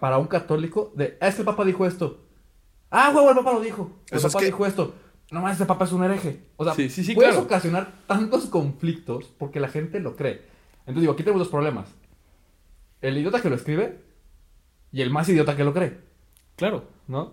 para 0.00 0.18
un 0.18 0.26
católico 0.26 0.92
de, 0.96 1.16
"Ah, 1.20 1.28
es 1.28 1.36
que 1.36 1.42
el 1.42 1.46
Papa 1.46 1.64
dijo 1.64 1.86
esto. 1.86 2.24
Ah, 2.90 3.12
huevo, 3.14 3.30
el 3.30 3.36
Papa 3.36 3.52
lo 3.52 3.60
dijo. 3.60 4.00
El 4.10 4.18
Eso 4.18 4.26
es 4.26 4.32
Papa 4.32 4.40
que- 4.40 4.46
dijo 4.46 4.66
esto. 4.66 4.94
No 5.30 5.40
más, 5.40 5.56
ese 5.56 5.66
Papa 5.66 5.84
es 5.86 5.92
un 5.92 6.04
hereje. 6.04 6.40
O 6.56 6.64
sea, 6.64 6.74
Sí, 6.74 6.88
sí, 6.88 7.02
sí, 7.02 7.14
puedes 7.14 7.32
claro. 7.32 7.46
ocasionar 7.46 7.92
tantos 8.06 8.46
conflictos 8.46 9.24
porque 9.38 9.58
la 9.60 9.68
gente 9.68 9.98
lo 10.00 10.14
cree. 10.16 10.42
Entonces 10.80 11.00
digo, 11.00 11.12
aquí 11.14 11.22
tenemos 11.24 11.40
dos 11.40 11.48
problemas. 11.50 11.88
El 13.00 13.18
idiota 13.18 13.42
que 13.42 13.50
lo 13.50 13.56
escribe 13.56 14.02
y 14.92 15.02
el 15.02 15.10
más 15.10 15.28
idiota 15.28 15.56
que 15.56 15.64
lo 15.64 15.72
cree, 15.74 16.00
Claro. 16.56 16.84
¿no? 17.08 17.32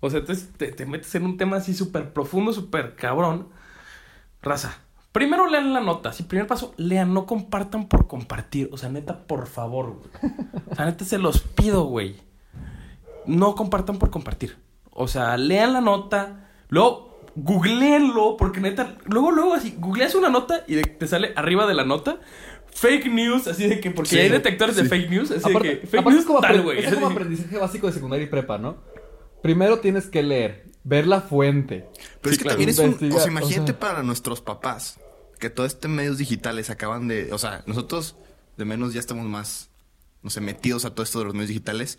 O 0.00 0.10
sea, 0.10 0.20
entonces 0.20 0.50
te, 0.56 0.72
te 0.72 0.84
metes 0.86 1.14
en 1.14 1.24
un 1.24 1.36
tema 1.36 1.56
así 1.58 1.74
súper 1.74 2.12
profundo, 2.12 2.52
súper 2.52 2.96
cabrón. 2.96 3.48
Raza. 4.42 4.78
Primero 5.12 5.48
lean 5.48 5.72
la 5.72 5.80
nota. 5.80 6.12
Si 6.12 6.22
primer 6.24 6.46
paso, 6.46 6.74
lean, 6.76 7.14
no 7.14 7.24
compartan 7.26 7.88
por 7.88 8.06
compartir. 8.06 8.68
O 8.72 8.76
sea, 8.78 8.88
neta, 8.90 9.26
por 9.26 9.46
favor, 9.46 9.96
güey. 9.98 10.32
O 10.70 10.74
sea, 10.74 10.84
neta, 10.86 11.04
se 11.04 11.18
los 11.18 11.40
pido, 11.40 11.84
güey. 11.84 12.16
No 13.26 13.54
compartan 13.54 13.98
por 13.98 14.10
compartir. 14.10 14.56
O 14.90 15.08
sea, 15.08 15.36
lean 15.36 15.72
la 15.72 15.80
nota. 15.80 16.45
Luego, 16.68 17.20
googleenlo. 17.36 18.36
Porque 18.36 18.60
neta, 18.60 18.96
luego, 19.06 19.30
luego 19.30 19.54
así, 19.54 19.74
googleas 19.78 20.14
una 20.14 20.28
nota 20.30 20.64
y 20.66 20.74
de- 20.76 20.82
te 20.84 21.06
sale 21.06 21.32
arriba 21.36 21.66
de 21.66 21.74
la 21.74 21.84
nota. 21.84 22.18
Fake 22.74 23.06
news, 23.10 23.46
así 23.46 23.66
de 23.66 23.80
que, 23.80 23.90
porque 23.90 24.10
Sí, 24.10 24.18
hay 24.18 24.28
detectores 24.28 24.76
de 24.76 24.84
fake 24.84 25.08
news, 25.08 25.30
así 25.30 25.48
Aparte, 25.48 25.68
de 25.68 25.80
que 25.80 25.86
fake 25.86 26.04
news 26.04 26.18
es 26.20 26.24
como, 26.26 26.40
tal, 26.40 26.60
güey. 26.62 26.84
es 26.84 26.92
como 26.94 27.06
aprendizaje 27.06 27.56
básico 27.56 27.86
de 27.86 27.94
secundaria 27.94 28.26
y 28.26 28.28
prepa, 28.28 28.58
¿no? 28.58 28.76
Primero 29.42 29.78
tienes 29.80 30.08
que 30.08 30.22
leer, 30.22 30.66
ver 30.84 31.06
la 31.06 31.22
fuente. 31.22 31.86
Pero 31.94 32.04
Sí, 32.24 32.30
es 32.32 32.38
que 32.38 32.42
claro. 32.42 32.50
también 32.58 32.68
es 32.68 32.78
un. 32.78 33.12
O 33.12 33.18
sea, 33.18 33.28
imagínate 33.30 33.72
o 33.72 33.74
sea. 33.74 33.78
para 33.78 34.02
nuestros 34.02 34.42
papás 34.42 34.98
que 35.38 35.48
todo 35.48 35.64
este 35.64 35.88
medios 35.88 36.18
digitales 36.18 36.68
acaban 36.68 37.08
de. 37.08 37.32
O 37.32 37.38
sea, 37.38 37.62
nosotros 37.66 38.16
de 38.58 38.64
menos 38.66 38.92
ya 38.92 39.00
estamos 39.00 39.24
más, 39.26 39.70
no 40.22 40.28
sé, 40.28 40.42
metidos 40.42 40.84
a 40.84 40.90
todo 40.90 41.02
esto 41.02 41.18
de 41.20 41.24
los 41.26 41.34
medios 41.34 41.48
digitales. 41.48 41.98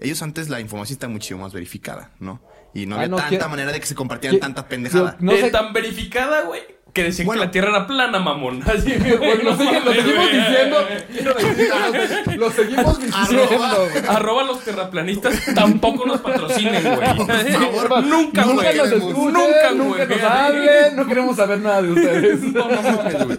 Ellos 0.00 0.22
antes 0.22 0.48
la 0.48 0.60
información 0.60 0.94
está 0.94 1.08
muchísimo 1.08 1.40
más 1.42 1.52
verificada, 1.52 2.10
¿no? 2.20 2.40
Y 2.74 2.86
no 2.86 2.94
Ah, 2.96 2.98
había 2.98 3.08
no, 3.08 3.16
tanta 3.16 3.28
quiero- 3.30 3.48
manera 3.48 3.72
de 3.72 3.80
que 3.80 3.86
se 3.86 3.94
compartieran 3.94 4.36
Qui- 4.38 4.40
tanta 4.42 4.68
pendejada. 4.68 5.16
No 5.20 5.32
de 5.32 5.40
sé- 5.42 5.50
tan 5.50 5.72
verificada, 5.72 6.42
güey, 6.42 6.60
que 6.92 7.02
decían 7.04 7.26
Bueno. 7.26 7.40
que 7.40 7.46
la 7.46 7.50
Tierra 7.50 7.70
era 7.70 7.86
plana, 7.86 8.18
mamón. 8.20 8.62
Así 8.66 8.92
que, 8.92 9.14
Pues 9.16 9.42
lo, 9.42 9.56
sigue- 9.56 9.80
lo 9.80 9.92
seguimos 9.92 10.26
diciendo. 10.32 10.76
Lo, 11.24 12.36
lo 12.36 12.50
seguimos 12.52 13.00
diciendo. 13.04 13.46
güey. 13.48 14.04
Arroba 14.08 14.44
los 14.44 14.60
terraplanistas 14.64 15.34
tampoco 15.54 16.06
nos 16.06 16.20
patrocinen, 16.20 16.82
güey. 16.82 17.06
favor, 17.52 18.04
nunca, 18.04 18.44
Nunca 18.44 18.72
güey. 18.72 18.78
escuchen, 18.78 19.32
Nunca, 19.32 19.70
nunca, 19.74 20.04
güey. 20.04 20.08
nos 20.20 20.22
hablen, 20.30 20.96
no 20.96 21.06
queremos 21.06 21.36
saber 21.36 21.58
nada 21.60 21.82
de 21.82 21.90
ustedes. 21.92 22.40
No, 22.42 22.68
no 22.68 22.82
mames, 22.82 23.24
güey. 23.24 23.38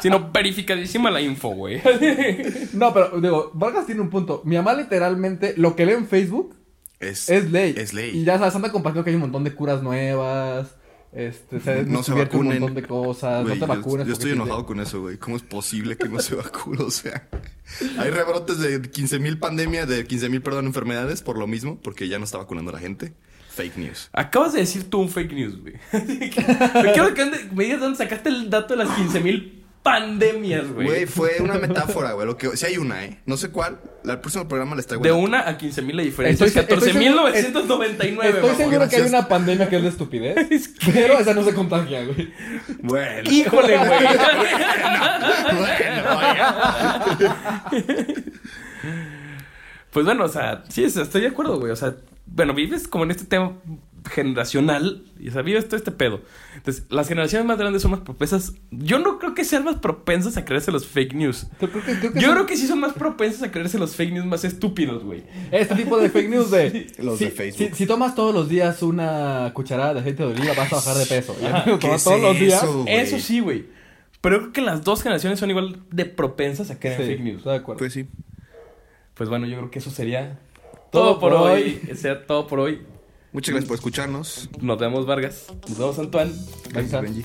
Sino 0.00 0.30
verificadísima 0.32 1.10
la 1.10 1.20
info, 1.20 1.48
güey. 1.50 1.80
No, 2.72 2.92
pero 2.94 3.20
digo, 3.20 3.50
Vargas 3.54 3.86
tiene 3.86 4.00
un 4.00 4.10
punto. 4.10 4.42
Mi 4.44 4.56
mamá 4.56 4.74
literalmente, 4.74 5.54
lo 5.56 5.74
que 5.76 5.86
lee 5.86 5.92
en 5.92 6.06
Facebook 6.06 6.54
Es, 6.98 7.28
es 7.28 7.50
ley. 7.50 7.74
Es 7.76 7.92
ley. 7.92 8.16
Y 8.18 8.24
ya 8.24 8.38
sabes, 8.38 8.54
anda 8.54 8.70
compartiendo 8.72 9.04
que 9.04 9.10
hay 9.10 9.16
un 9.16 9.22
montón 9.22 9.44
de 9.44 9.54
curas 9.54 9.82
nuevas. 9.82 10.76
Este, 11.12 11.58
se 11.58 11.82
no 11.82 12.04
se 12.04 12.12
descubierto 12.14 12.38
un 12.38 12.46
vacunen. 12.46 12.60
montón 12.60 12.74
de 12.76 12.82
cosas. 12.88 13.44
No 13.44 13.52
te 13.52 13.58
yo- 13.58 13.66
vacunes. 13.66 14.06
Yo, 14.06 14.12
estoy 14.12 14.30
enojado 14.30 14.60
te- 14.60 14.66
con 14.66 14.80
eso, 14.80 15.00
güey. 15.00 15.16
¿Cómo 15.18 15.36
es 15.36 15.42
posible 15.42 15.96
que 15.96 16.08
no 16.08 16.20
se 16.20 16.34
vacune? 16.36 16.82
O 16.84 16.90
sea, 16.90 17.28
hay 17.98 18.10
rebrotes 18.10 18.58
de 18.60 18.80
15.000 18.80 19.38
pandemias, 19.40 19.88
de 19.88 20.06
15.000, 20.06 20.40
perdón, 20.40 20.66
enfermedades 20.66 21.22
por 21.22 21.36
lo 21.36 21.48
mismo, 21.48 21.80
porque 21.82 22.06
ya 22.08 22.18
no 22.18 22.24
está 22.24 22.38
vacunando 22.38 22.70
a 22.70 22.74
la 22.74 22.80
gente. 22.80 23.12
Fake 23.60 23.76
news. 23.76 24.08
Acabas 24.12 24.52
de 24.54 24.60
decir 24.60 24.88
tú 24.88 25.00
un 25.00 25.08
fake 25.10 25.32
news, 25.32 25.60
güey. 25.60 25.74
Me 25.92 26.92
quiero 26.92 27.12
que 27.14 27.22
ande- 27.22 27.50
me 27.52 27.64
digas 27.64 27.80
dónde 27.80 27.98
sacaste 27.98 28.28
el 28.30 28.48
dato 28.50 28.74
de 28.76 28.84
las 28.84 28.88
15.000 28.96 29.58
pandemias, 29.82 30.70
Güey, 30.72 30.86
güey. 30.86 31.06
fue 31.06 31.36
una 31.40 31.54
metáfora, 31.54 32.12
güey. 32.12 32.26
Lo 32.26 32.36
que, 32.36 32.54
si 32.54 32.66
hay 32.66 32.76
una, 32.76 33.02
¿eh? 33.04 33.18
No 33.24 33.38
sé 33.38 33.48
cuál. 33.50 33.78
La- 34.04 34.12
El 34.14 34.20
próximo 34.20 34.46
programa 34.46 34.76
les 34.76 34.86
traigo 34.86 35.02
De 35.02 35.10
una 35.12 35.40
a 35.40 35.56
15.000 35.58 35.92
la 35.94 36.02
diferencia. 36.02 36.46
Estoy 36.46 36.62
es 36.62 36.66
se- 36.68 36.74
estoy 36.74 36.92
seguro- 36.92 37.28
14.999, 37.28 38.24
Estoy 38.24 38.56
seguro 38.56 38.88
que 38.88 38.96
hay 38.96 39.02
una 39.02 39.26
pandemia 39.28 39.68
que 39.70 39.76
es 39.76 39.82
de 39.82 39.88
estupidez. 39.88 40.70
pero 40.92 41.18
esa 41.18 41.32
no 41.34 41.42
se 41.44 41.54
contagia, 41.54 42.04
güey. 42.04 42.30
Bueno. 42.82 43.30
Híjole, 43.30 43.78
güey. 43.78 43.88
bueno. 45.54 45.70
Pues 49.90 50.04
bueno, 50.06 50.24
o 50.24 50.28
sea, 50.28 50.62
sí, 50.68 50.84
es- 50.84 50.96
estoy 50.96 51.22
de 51.22 51.28
acuerdo, 51.28 51.58
güey. 51.58 51.72
O 51.72 51.76
sea, 51.76 51.94
bueno, 52.30 52.54
vives 52.54 52.88
como 52.88 53.04
en 53.04 53.10
este 53.10 53.24
tema 53.24 53.56
generacional. 54.10 55.04
Y, 55.18 55.28
o 55.28 55.32
sea, 55.32 55.42
vives 55.42 55.66
todo 55.66 55.76
este 55.76 55.90
pedo. 55.90 56.20
Entonces, 56.56 56.86
las 56.88 57.08
generaciones 57.08 57.46
más 57.46 57.58
grandes 57.58 57.82
son 57.82 57.90
más 57.90 58.00
propensas. 58.00 58.54
Yo 58.70 58.98
no 58.98 59.18
creo 59.18 59.34
que 59.34 59.44
sean 59.44 59.64
más 59.64 59.76
propensas 59.76 60.36
a 60.36 60.44
creerse 60.44 60.72
los 60.72 60.86
fake 60.86 61.14
news. 61.14 61.46
Yo 61.60 61.70
creo 61.70 61.84
que, 61.84 61.98
creo 61.98 62.12
que 62.12 62.20
Yo 62.20 62.26
son- 62.28 62.34
creo 62.36 62.46
que 62.46 62.56
sí 62.56 62.66
son 62.66 62.80
más 62.80 62.92
propensas 62.94 63.42
a 63.42 63.50
creerse 63.50 63.78
los 63.78 63.94
fake 63.96 64.12
news 64.12 64.26
más 64.26 64.44
estúpidos, 64.44 65.04
güey. 65.04 65.24
Este 65.50 65.74
tipo 65.74 65.98
de 65.98 66.08
fake 66.08 66.30
news 66.30 66.50
de... 66.50 66.86
Los 66.98 67.18
si, 67.18 67.26
de 67.26 67.30
Facebook. 67.30 67.68
Si, 67.70 67.74
si 67.74 67.86
tomas 67.86 68.14
todos 68.14 68.34
los 68.34 68.48
días 68.48 68.82
una 68.82 69.50
cucharada 69.54 69.94
de 69.94 70.00
aceite 70.00 70.22
de 70.24 70.32
oliva, 70.32 70.54
vas 70.56 70.72
a 70.72 70.76
bajar 70.76 70.96
de 70.96 71.06
peso. 71.06 71.36
Y 71.40 71.44
Ajá. 71.44 71.64
lo 71.66 71.78
¿Qué 71.78 71.86
tomas 71.86 72.00
es 72.00 72.04
todos 72.04 72.20
los 72.22 72.38
días. 72.38 72.64
eso, 72.86 73.18
sí, 73.18 73.40
güey. 73.40 73.66
Pero 74.22 74.36
yo 74.36 74.40
creo 74.42 74.52
que 74.52 74.60
las 74.62 74.82
dos 74.84 75.02
generaciones 75.02 75.38
son 75.38 75.50
igual 75.50 75.80
de 75.90 76.04
propensas 76.06 76.70
a 76.70 76.78
creer 76.78 76.96
Sí, 77.00 77.06
fake 77.06 77.20
news. 77.20 77.44
de 77.44 77.54
acuerdo. 77.54 77.78
Pues 77.78 77.92
sí. 77.92 78.06
Pues 79.14 79.28
bueno, 79.28 79.46
yo 79.46 79.56
creo 79.58 79.70
que 79.70 79.78
eso 79.80 79.90
sería 79.90 80.38
Todo 80.90 81.18
por 81.18 81.32
hoy. 81.32 81.80
Sea 81.96 82.26
todo 82.26 82.46
por 82.46 82.60
hoy. 82.60 82.82
Muchas 83.32 83.52
gracias 83.52 83.68
por 83.68 83.76
escucharnos. 83.76 84.50
Nos 84.60 84.76
vemos, 84.78 85.06
Vargas. 85.06 85.46
Nos 85.68 85.78
vemos, 85.78 85.98
Antoine. 86.00 86.32
Gracias, 86.70 87.00
Benji. 87.02 87.22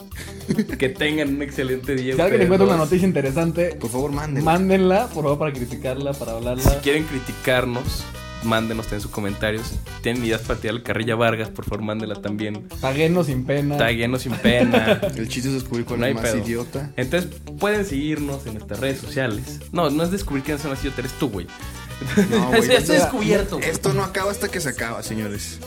Que 0.78 0.90
tengan 0.90 1.30
un 1.36 1.42
excelente 1.42 1.96
día. 1.96 2.14
Si 2.16 2.22
alguien 2.22 2.44
encuentra 2.44 2.68
una 2.68 2.78
noticia 2.78 3.08
interesante, 3.08 3.76
Por 3.80 3.90
favor, 3.90 4.12
mándenla. 4.12 4.52
mándenla, 4.52 5.08
por 5.08 5.24
favor, 5.24 5.40
para 5.40 5.54
criticarla, 5.54 6.14
para 6.14 6.34
hablarla. 6.34 6.62
Si 6.62 6.76
quieren 6.84 7.06
criticarnos, 7.06 8.04
mándenos 8.44 8.92
en 8.92 9.02
sus 9.02 9.10
comentarios. 9.10 9.74
Tienen 10.04 10.24
ideas 10.24 10.42
para 10.42 10.60
tirar 10.60 10.84
carrilla 10.84 11.16
Vargas, 11.16 11.50
por 11.50 11.66
favor, 11.66 11.82
mándenla 11.84 12.22
también. 12.22 12.68
Paguenos 12.82 13.26
sin 13.26 13.44
pena. 13.44 13.76
Taguenos 13.78 14.22
sin 14.22 14.34
pena. 14.34 15.02
El 15.18 15.28
chiste 15.28 15.50
es 15.50 15.56
descubrir 15.56 15.86
cuál 15.86 16.02
No 16.02 16.06
es 16.06 16.14
más 16.14 16.24
pedo. 16.24 16.38
idiota. 16.38 16.92
Entonces, 16.98 17.32
pueden 17.60 17.84
seguirnos 17.84 18.46
en 18.46 18.54
nuestras 18.54 18.80
redes 18.80 19.00
sociales. 19.00 19.60
No, 19.72 19.90
no 19.90 20.04
es 20.04 20.12
descubrir 20.12 20.44
quién 20.44 20.58
es 20.58 20.66
más 20.66 20.80
idiota, 20.84 21.02
eres 21.02 21.14
tú, 21.14 21.30
güey. 21.32 21.48
No, 22.30 22.58
ya 22.64 22.78
está 22.78 22.94
descubierto. 22.94 23.58
güey. 23.58 23.70
Esto 23.70 23.94
no 23.94 24.04
acaba 24.04 24.32
hasta 24.32 24.50
que 24.50 24.60
se 24.62 24.70
acaba, 24.70 25.02
señores. 25.04 25.60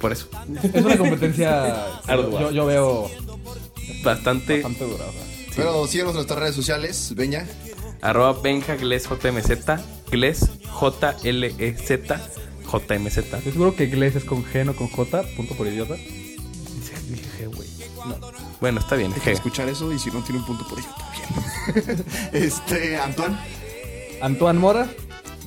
Por 0.00 0.12
eso. 0.12 0.28
Es 0.62 0.84
una 0.84 0.96
competencia 0.96 1.96
Ardua. 2.06 2.40
yo, 2.40 2.50
yo 2.52 2.66
veo 2.66 3.10
Bastante. 4.04 4.62
bastante 4.62 4.84
dura. 4.84 5.04
o 5.06 5.12
sea. 5.12 5.22
Pero 5.56 5.86
síganos 5.88 6.10
en 6.12 6.16
nuestras 6.16 6.38
redes 6.38 6.54
sociales. 6.54 7.14
Ya. 7.28 7.46
Arroba 8.00 8.40
Benja 8.40 8.76
Gles 8.76 9.08
JMZ. 9.08 9.50
Gles 10.10 10.50
J-L-E-Z. 10.70 12.20
JMZ. 12.70 13.16
Estoy 13.18 13.52
seguro 13.52 13.74
que 13.74 13.84
inglés 13.84 14.14
es 14.14 14.24
con 14.24 14.44
G, 14.44 14.64
no 14.64 14.76
con 14.76 14.88
J, 14.88 15.22
punto 15.36 15.54
por 15.54 15.66
idiota. 15.66 15.94
Dice, 15.94 16.92
dije 17.08 17.46
G, 17.48 17.54
güey. 17.56 17.68
Bueno, 18.60 18.78
está 18.80 18.94
bien, 18.94 19.12
G. 19.12 19.30
escuchar 19.32 19.68
eso 19.68 19.92
y 19.92 19.98
si 19.98 20.10
no 20.10 20.22
tiene 20.22 20.40
un 20.40 20.46
punto 20.46 20.66
por 20.68 20.78
ello 20.78 20.88
también. 20.96 22.04
este, 22.32 22.96
Antoine. 22.98 23.38
Antoine 24.20 24.58
Mora, 24.60 24.90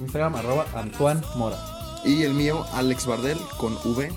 Instagram 0.02 0.36
arroba 0.36 0.66
Antoine 0.76 1.22
Mora. 1.36 1.58
Y 2.04 2.24
el 2.24 2.34
mío, 2.34 2.66
Alex 2.74 3.06
Bardel, 3.06 3.38
con 3.58 3.74
V. 3.74 4.12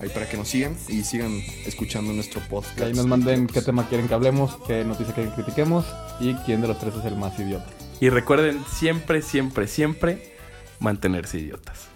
Ahí 0.00 0.08
para 0.08 0.28
que 0.28 0.36
nos 0.36 0.48
sigan 0.48 0.76
y 0.88 1.02
sigan 1.02 1.42
escuchando 1.66 2.12
nuestro 2.12 2.40
podcast. 2.48 2.76
Que 2.76 2.84
ahí 2.84 2.92
nos 2.94 3.06
manden 3.06 3.46
qué 3.46 3.60
tema 3.60 3.86
quieren 3.86 4.08
que 4.08 4.14
hablemos, 4.14 4.56
qué 4.66 4.84
noticia 4.84 5.14
quieren 5.14 5.32
que 5.32 5.42
critiquemos 5.42 5.84
y 6.20 6.34
quién 6.46 6.62
de 6.62 6.68
los 6.68 6.78
tres 6.78 6.94
es 6.94 7.04
el 7.04 7.16
más 7.16 7.38
idiota. 7.38 7.66
Y 8.00 8.08
recuerden 8.08 8.64
siempre, 8.72 9.20
siempre, 9.20 9.66
siempre 9.66 10.34
mantenerse 10.78 11.38
idiotas. 11.38 11.88